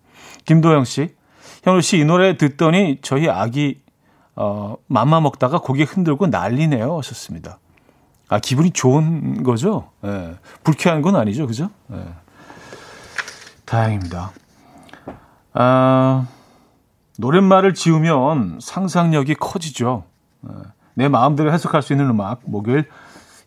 [0.46, 1.16] 김도영 씨,
[1.64, 3.82] 현우 씨, 이 노래 듣더니 저희 아기,
[4.36, 6.98] 어, 맘마 먹다가 고개 흔들고 난리네요.
[6.98, 7.60] 하셨습니다.
[8.30, 9.92] 아, 기분이 좋은 거죠?
[10.04, 10.36] 예.
[10.64, 11.48] 불쾌한 건 아니죠.
[11.48, 11.70] 그죠?
[11.92, 12.04] 예.
[13.66, 14.32] 다행입니다.
[15.54, 16.28] 아,
[17.18, 20.04] 노랫말을 지우면 상상력이 커지죠.
[20.50, 20.54] 예.
[20.98, 22.90] 내 마음대로 해석할 수 있는 음악, 목요일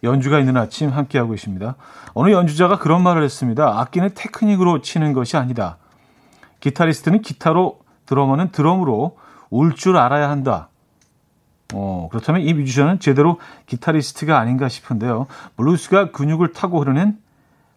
[0.04, 1.74] 연주가 있는 아침 함께하고 있습니다.
[2.14, 3.80] 어느 연주자가 그런 말을 했습니다.
[3.80, 5.76] 악기는 테크닉으로 치는 것이 아니다.
[6.60, 9.18] 기타리스트는 기타로, 드러머는 드럼으로
[9.50, 10.68] 울 줄 알아야 한다.
[11.74, 15.26] 어, 그렇다면 이 뮤지션은 제대로 기타리스트가 아닌가 싶은데요.
[15.56, 17.18] 블루스가 근육을 타고 흐르는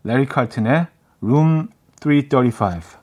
[0.03, 0.85] 래리 칼튼의
[1.23, 3.02] Room 335.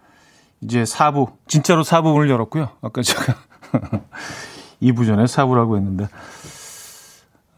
[0.61, 2.69] 이제 4부, 진짜로 4부 문을 열었고요.
[2.81, 3.35] 아까 제가
[4.81, 6.07] 2부 전에 4부라고 했는데.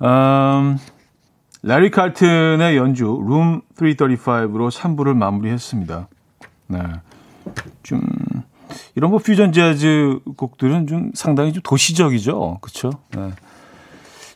[0.01, 0.77] 음,
[1.61, 6.07] 라리 칼튼의 연주, 룸 335로 3부를 마무리했습니다.
[6.67, 6.79] 네.
[7.83, 8.01] 좀,
[8.95, 12.59] 이런 뭐 퓨전 재즈 곡들은 좀 상당히 좀 도시적이죠.
[12.61, 12.91] 그쵸?
[13.15, 13.31] 네.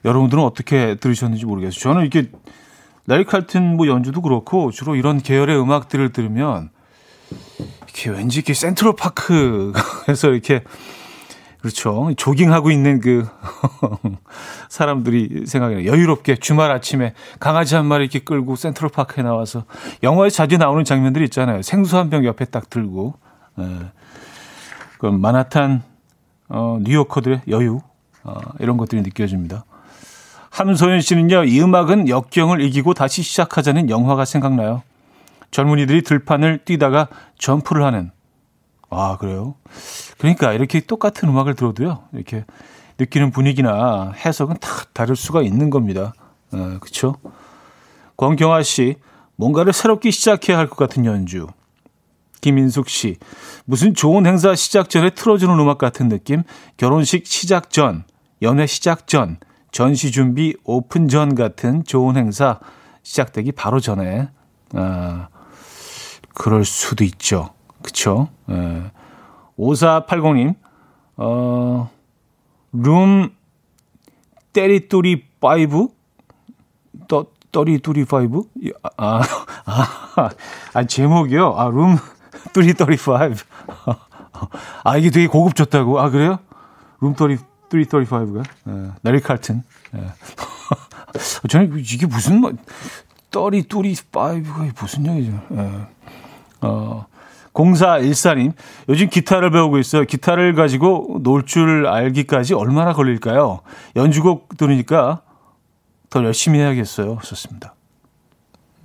[0.06, 1.80] 여러분들은 어떻게 들으셨는지 모르겠어요.
[1.80, 2.32] 저는 이렇게
[3.08, 6.70] 라리 칼튼 뭐 연주도 그렇고 주로 이런 계열의 음악들을 들으면
[7.98, 10.62] 이렇게 왠지 이렇게 센트럴 파크에서 이렇게
[11.60, 12.12] 그렇죠.
[12.16, 13.28] 조깅하고 있는 그
[14.70, 15.88] 사람들이 생각이.
[15.88, 19.66] 여유롭게 주말 아침에 강아지 한 마리 이렇게 끌고 센트럴 파크에 나와서
[20.04, 21.64] 영화에 자주 나오는 장면들이 있잖아요.
[21.64, 23.16] 생수 한 병 옆에 딱 들고.
[23.60, 23.64] 예.
[25.00, 25.82] 그 마나탄
[26.50, 27.82] 어, 뉴요커들의 여유
[28.24, 29.66] 어, 이런 것들이 느껴집니다.
[30.52, 31.44] 함소연 씨는요.
[31.46, 34.84] 이 음악은 역경을 이기고 다시 시작하자는 영화가 생각나요.
[35.52, 38.12] 젊은이들이 들판을 뛰다가 점프를 하는.
[38.90, 39.56] 아, 그래요?
[40.18, 42.46] 그러니까 이렇게 똑같은 음악을 들어도요, 이렇게
[43.00, 46.14] 느끼는 분위기나 해석은 다 다를 수가 있는 겁니다.
[46.52, 47.16] 어, 그쵸?
[48.16, 48.96] 권경아 씨,
[49.36, 51.48] 뭔가를 새롭게 시작해야 할 것 같은 연주.
[52.42, 53.18] 김인숙 씨,
[53.66, 56.44] 무슨 좋은 행사 시작 전에 틀어주는 음악 같은 느낌?
[56.78, 58.04] 결혼식 시작 전,
[58.42, 59.38] 연애 시작 전,
[59.72, 62.60] 전시 준비 오픈 전 같은 좋은 행사
[63.04, 64.30] 시작되기 바로 전에,
[64.74, 65.28] 아,
[66.38, 67.50] 그럴 수도 있죠.
[67.82, 68.30] 그쵸?
[68.50, 68.92] 예.
[69.58, 70.56] 5480님,
[71.18, 71.90] 어,
[72.72, 73.32] 룸,
[74.54, 75.90] 때리뚜리 5?
[77.08, 78.46] 떠, 떠리뚜리 5?
[78.98, 79.22] 아,
[79.66, 80.30] 아,
[80.74, 81.56] 아, 제목이요?
[81.58, 81.98] 아, 룸,
[82.54, 83.14] 뚜리 떠리 5.
[84.84, 86.00] 아, 이게 되게 고급 졌다고?
[86.00, 86.38] 아, 그래요?
[87.02, 87.38] 룸 떠리,
[87.70, 88.46] 뚜리 떠리 5가?
[88.68, 89.64] 예, 나리 칼튼.
[89.96, 90.14] 예.
[91.50, 92.44] 저는 이게 무슨,
[93.32, 95.42] 떠리 뚜리 5가 무슨 얘기죠?
[95.54, 95.98] 예.
[96.62, 97.06] 어,
[97.54, 98.54] 0414님,
[98.90, 100.04] 요즘 기타를 배우고 있어요.
[100.06, 103.62] 기타를 가지고 놀 줄 알기까지 얼마나 걸릴까요?
[103.96, 105.22] 연주곡 들으니까
[106.10, 107.20] 더 열심히 해야겠어요.
[107.24, 107.74] 썼습니다.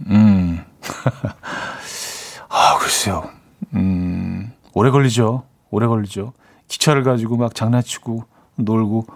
[0.07, 0.64] 음.
[2.49, 3.29] 아, 글쎄요.
[3.75, 5.45] 음, 오래 걸리죠.
[5.70, 6.33] 오래 걸리죠.
[6.68, 8.25] 기차를 가지고 막 장난치고
[8.57, 9.07] 놀고,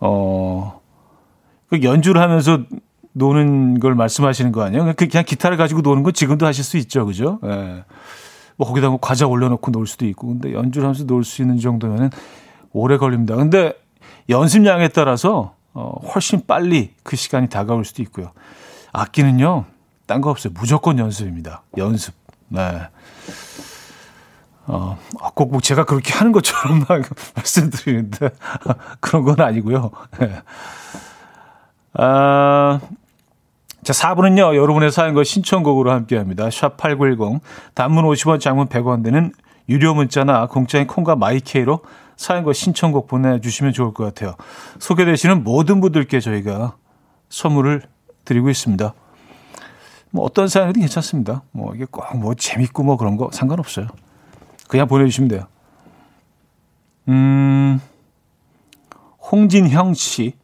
[0.00, 0.80] 어,
[1.68, 2.60] 그 연주를 하면서
[3.12, 4.92] 노는 걸 말씀하시는 거 아니에요?
[4.96, 7.38] 그냥 기타를 가지고 노는 건 지금도 하실 수 있죠, 그죠?
[7.44, 7.84] 예.
[8.56, 12.10] 뭐 거기다 뭐 과자 올려놓고 놀 수도 있고, 근데 연주를 하면서 놀 수 있는 정도면은
[12.72, 13.34] 오래 걸립니다.
[13.36, 13.72] 근데
[14.28, 18.32] 연습량에 따라서 어, 훨씬 빨리 그 시간이 다가올 수도 있고요.
[18.92, 19.64] 악기는요,
[20.06, 20.52] 딴 거 없어요.
[20.56, 21.62] 무조건 연습입니다.
[21.78, 22.14] 연습.
[22.48, 22.80] 네.
[24.66, 24.98] 어,
[25.34, 27.02] 꼭뭐 아, 제가 그렇게 하는 것처럼 막
[27.34, 28.30] 말씀드리는데
[29.00, 29.90] 그런 건 아니고요.
[30.20, 30.42] 네.
[31.94, 32.80] 아,
[33.82, 36.48] 자, 4분은요, 여러분의 사연과 신청곡으로 함께 합니다.
[36.48, 37.40] 샵8910,
[37.74, 39.32] 단문 50원, 장문 100원 되는
[39.68, 41.80] 유료 문자나 공짜인 콩과 마이케이로
[42.16, 44.34] 사연과 신청곡 보내주시면 좋을 것 같아요.
[44.78, 46.76] 소개되시는 모든 분들께 저희가
[47.30, 47.82] 선물을
[48.26, 48.92] 드리고 있습니다.
[50.10, 51.42] 뭐 어떤 사연이든 괜찮습니다.
[51.52, 53.86] 뭐 이게 꼭 뭐 재밌고 뭐 그런 거 상관없어요.
[54.68, 55.46] 그냥 보내주시면 돼요.
[57.08, 57.80] 음,
[59.30, 60.34] 홍진형 씨.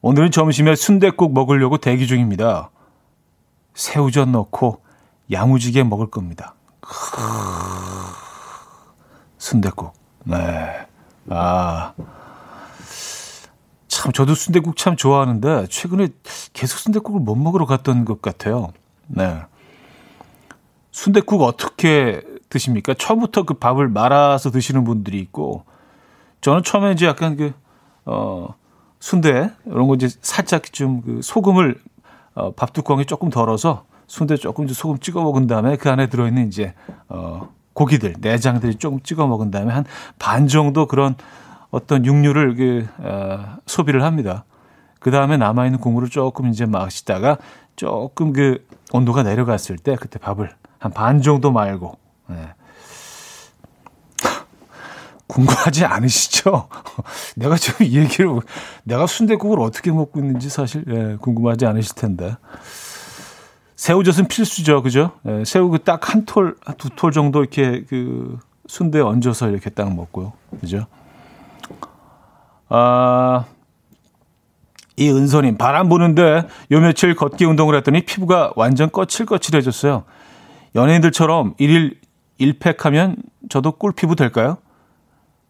[0.00, 2.70] 오늘은 점심에 순대국 먹으려고 대기 중입니다.
[3.74, 4.82] 새우젓 넣고
[5.30, 6.54] 양우지게 먹을 겁니다.
[9.38, 9.92] 순대국.
[10.24, 10.86] 네.
[11.30, 11.92] 아.
[13.88, 16.08] 참 저도 순대국 참 좋아하는데 최근에
[16.52, 18.72] 계속 순대국을 못 먹으러 갔던 것 같아요.
[19.08, 19.40] 네.
[20.92, 22.94] 순대국 어떻게 드십니까?
[22.94, 25.64] 처음부터 그 밥을 말아서 드시는 분들이 있고
[26.40, 27.52] 저는 처음에 이제 약간 그
[28.04, 28.54] 어,
[29.00, 31.76] 순대 이런 거 이제 살짝 좀 그 소금을
[32.34, 36.74] 어, 밥 뚜껑에 조금 덜어서 순대 조금 소금 찍어 먹은 다음에 그 안에 들어있는 이제
[37.08, 39.84] 어, 고기들 내장들이 조금 찍어 먹은 다음에 한
[40.18, 41.14] 반 정도 그런
[41.70, 44.44] 어떤 육류를 그 어, 소비를 합니다.
[45.00, 47.38] 그 다음에 남아 있는 국물을 조금 이제 마시다가
[47.76, 52.36] 조금 그 온도가 내려갔을 때 그때 밥을 한 반 정도 말고 네.
[55.28, 56.68] 궁금하지 않으시죠?
[57.36, 58.30] 내가 지금 이 얘기를
[58.84, 62.36] 내가 순대국을 어떻게 먹고 있는지 사실 예, 궁금하지 않으실 텐데
[63.76, 65.12] 새우젓은 필수죠, 그죠?
[65.26, 69.94] 예, 새우 그 딱 한 톨, 두 톨 정도 이렇게 그 순대 얹어서 이렇게 딱
[69.94, 70.86] 먹고요, 그죠?
[72.68, 73.44] 아,
[74.96, 80.04] 이 은서님 바람 부는데 요 며칠 걷기 운동을 했더니 피부가 완전 거칠거칠해졌어요.
[80.74, 82.00] 연예인들처럼 일일
[82.40, 83.16] 1팩 하면
[83.48, 84.58] 저도 꿀 피부 될까요?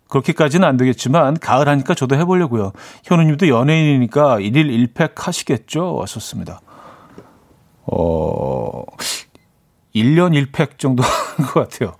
[0.09, 2.73] 그렇게까지는 안 되겠지만 가을 하니까 저도 해보려고요.
[3.05, 5.95] 현우님도 연예인이니까 1일 1팩 하시겠죠?
[5.95, 6.61] 왔었습니다.
[7.85, 8.83] 어,
[9.95, 11.03] 1년 1팩 정도
[11.37, 11.95] 하는 것 같아요.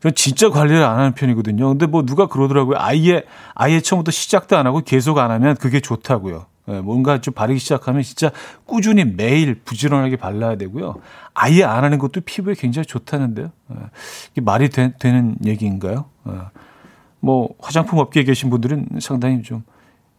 [0.00, 1.68] 전 진짜 관리를 안 하는 편이거든요.
[1.68, 2.76] 근데 뭐 누가 그러더라고요.
[2.78, 3.24] 아예,
[3.54, 6.46] 아예 처음부터 시작도 안 하고 계속 안 하면 그게 좋다고요.
[6.68, 8.30] 예, 뭔가 좀 바르기 시작하면 진짜
[8.64, 10.96] 꾸준히 매일 부지런하게 발라야 되고요.
[11.34, 13.50] 아예 안 하는 것도 피부에 굉장히 좋다는데요.
[13.72, 13.76] 예,
[14.32, 16.06] 이게 말이 되, 는 얘기인가요?
[17.22, 17.26] 예.
[17.26, 19.62] 뭐 화장품 업계에 계신 분들은 상당히 좀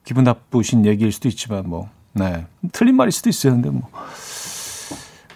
[0.03, 2.45] 기분 나쁘신 얘기일 수도 있지만 뭐 네.
[2.71, 3.53] 틀린 말일 수도 있어요.
[3.53, 3.89] 근데 뭐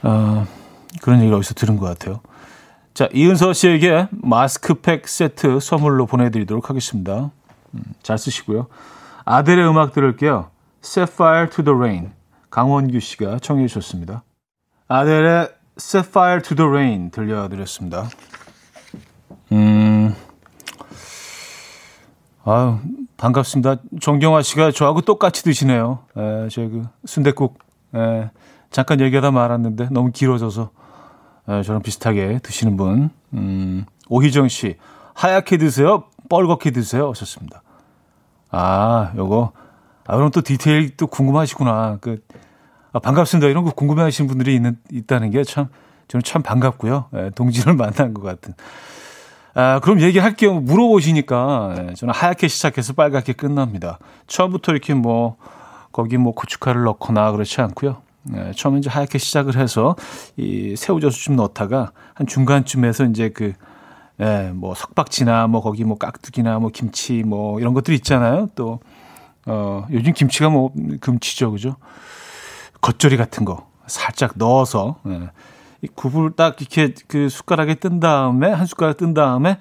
[0.04, 0.46] 어,
[1.02, 2.22] 그런 얘기를 어디서 들은 것 같아요.
[2.94, 7.32] 자, 이은서 씨에게 마스크팩 세트 선물로 보내드리도록 하겠습니다.
[7.74, 8.68] 음, 잘 쓰시고요.
[9.26, 10.50] 아델의 음악 들을게요.
[10.84, 12.12] Set Fire to the Rain.
[12.50, 14.24] 강원규 씨가 청해 주셨습니다.
[14.88, 18.08] 아델의 Set Fire to the Rain 들려드렸습니다.
[19.52, 19.85] 음,
[22.48, 22.78] 아유,
[23.18, 23.78] 반갑습니다.
[24.00, 26.00] 정경화 씨가 저하고 똑같이 드시네요.
[26.16, 27.58] 에, 제그 순대국
[27.96, 28.30] 에,
[28.70, 30.70] 잠깐 얘기하다 말았는데 너무 길어져서
[31.50, 33.10] 에, 저랑 비슷하게 드시는 분.
[33.34, 34.78] 음, 오희정 씨,
[35.16, 36.04] 하얗게 드세요?
[36.30, 37.10] 뻘겋게 드세요?
[37.10, 37.64] 하셨습니다.
[38.52, 39.52] 아, 요거.
[40.06, 41.98] 아, 그럼 또 디테일 또 궁금하시구나.
[42.00, 42.24] 그,
[42.94, 43.48] 아, 반갑습니다.
[43.48, 45.70] 이런 거 궁금해 하시는 분들이 있는, 있다는 게 참,
[46.10, 47.06] 저는 참 반갑고요.
[47.12, 48.54] 에, 동지를 만난 것 같은.
[49.58, 50.60] 아, 그럼 얘기할게요.
[50.60, 54.00] 물어보시니까 예, 저는 하얗게 시작해서 빨갛게 끝납니다.
[54.28, 55.38] 처음부터 이렇게 뭐
[55.94, 58.02] 거기 뭐 고춧가루를 넣거나 그렇지 않고요.
[58.36, 59.96] 예, 처음에 이제 하얗게 시작을 해서
[60.36, 63.54] 이 새우젓을 좀 넣다가 한 중간쯤에서 이제 그
[64.20, 68.50] 예, 뭐 석박지나 뭐 거기 뭐 깍두기나 뭐 김치 뭐 이런 것들 있잖아요.
[68.56, 68.82] 또
[69.46, 71.52] 어, 요즘 김치가 뭐 금치죠.
[71.52, 71.78] 그죠?
[72.82, 75.30] 겉절이 같은 거 살짝 넣어서 예,
[75.94, 79.58] 굽을 딱 이렇게 그 숟가락에 뜬 다음에 한 숟가락 뜬 다음에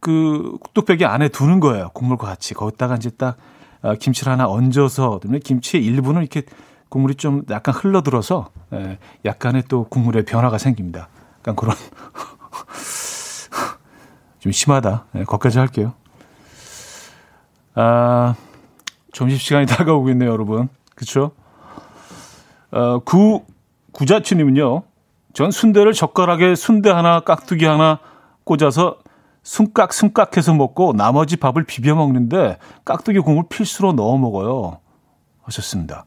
[0.00, 1.90] 그 뚝배기 안에 두는 거예요.
[1.94, 2.54] 국물과 같이.
[2.54, 3.36] 거기다가 이제 딱
[3.82, 6.42] 아, 김치를 하나 얹어서 그다음에 김치의 일부는 이렇게
[6.88, 11.08] 국물이 좀 약간 흘러들어서 예, 약간의 또 국물의 변화가 생깁니다.
[11.40, 11.74] 약간 그런
[14.38, 15.06] 좀 심하다.
[15.16, 15.94] 예, 거기까지 할게요.
[17.74, 18.34] 아,
[19.12, 20.68] 점심시간이 다가오고 있네요, 여러분.
[20.94, 21.32] 그쵸?
[22.70, 23.44] 어, 구,
[23.92, 24.82] 구자치님은요,
[25.36, 27.98] 전 순대를 젓가락에 순대 하나, 깍두기 하나
[28.44, 28.96] 꽂아서
[29.42, 32.56] 숨깍 숨깍해서 먹고 나머지 밥을 비벼 먹는데
[32.86, 34.78] 깍두기 국물 필수로 넣어 먹어요.
[35.42, 36.06] 하셨습니다.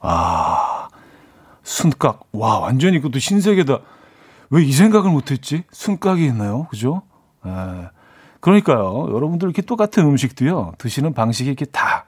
[0.00, 0.88] 아,
[1.64, 2.28] 순깍.
[2.32, 3.80] 와, 완전히 그것도 신세계다.
[4.48, 5.64] 왜 이 생각을 못했지?
[5.70, 6.66] 순깍이 있나요?
[6.70, 7.02] 그죠?
[7.46, 7.50] 에.
[8.40, 9.08] 그러니까요.
[9.12, 10.72] 여러분들 이렇게 똑같은 음식도요.
[10.78, 12.06] 드시는 방식이 이렇게 다,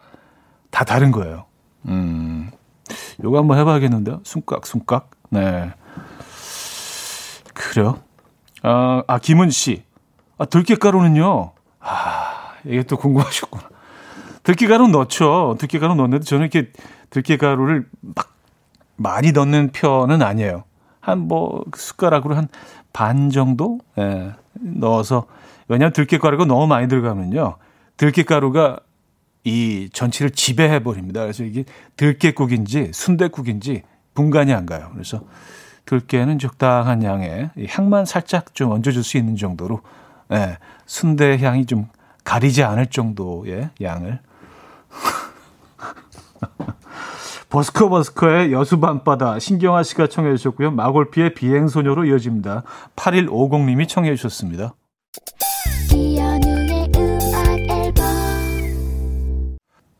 [0.70, 1.44] 다 다른 거예요.
[1.88, 2.50] 음.
[3.22, 4.20] 요거 한번 해봐야겠는데요.
[4.24, 5.10] 순깍, 순깍.
[5.28, 5.72] 네.
[7.54, 8.00] 그래요.
[8.62, 9.82] 아, 아 김은 씨.
[10.38, 11.52] 아, 들깨가루는요.
[11.80, 13.64] 아, 이게 또 궁금하셨구나.
[14.42, 15.56] 들깨가루 넣죠.
[15.58, 16.72] 들깨가루 넣는데 저는 이렇게
[17.10, 18.32] 들깨가루를 막
[18.96, 20.64] 많이 넣는 편은 아니에요.
[21.00, 22.48] 한 뭐 숟가락으로 한
[22.92, 25.26] 반 정도 예, 넣어서
[25.68, 27.56] 왜냐하면 들깨가루가 너무 많이 들어가면요.
[27.96, 28.78] 들깨가루가
[29.44, 31.22] 이 전체를 지배해 버립니다.
[31.22, 31.64] 그래서 이게
[31.96, 33.82] 들깨국인지 순대국인지
[34.14, 34.90] 분간이 안 가요.
[34.92, 35.22] 그래서
[35.92, 39.82] 들깨는 적당한 양의 향만 살짝 좀 얹어줄 수 있는 정도로
[40.32, 41.86] 예, 순대 향이 좀
[42.24, 44.18] 가리지 않을 정도의 양을
[47.50, 50.70] 버스커 버스커의 여수 밤바다 신경아 씨가 청해 주셨고요.
[50.70, 52.62] 마골피의 비행소녀로 이어집니다.
[52.96, 54.72] 8150님이 청해 주셨습니다.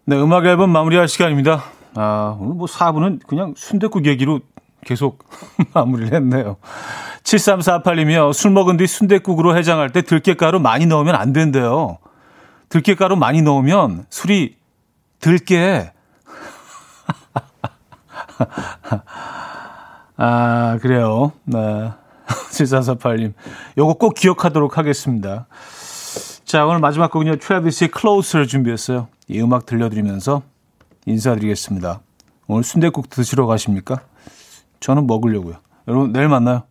[0.07, 1.64] 네, 음악 앨범 마무리할 시간입니다.
[1.95, 4.40] 아, 오늘 뭐 4부는 그냥 순대국 얘기로
[4.85, 5.24] 계속
[5.74, 6.57] 마무리를 했네요.
[7.22, 11.99] 7348이며 술 먹은 뒤 순대국으로 해장할 때 들깨가루 많이 넣으면 안 된대요.
[12.68, 14.57] 들깨가루 많이 넣으면 술이
[15.20, 15.93] 들깨.
[20.16, 21.33] 아, 그래요.
[21.45, 21.59] 네.
[22.51, 23.35] 7348님.
[23.78, 25.47] 요거 꼭 기억하도록 하겠습니다.
[26.45, 27.37] 자, 오늘 마지막 곡은요.
[27.37, 29.09] 트래비스의 Closer 준비했어요.
[29.28, 30.43] 이 음악 들려드리면서
[31.07, 32.01] 인사드리겠습니다.
[32.47, 34.03] 오늘 순대국 드시러 가십니까?
[34.83, 35.55] 저는 먹으려고요.
[35.89, 36.64] 여러분, 내일 만나요.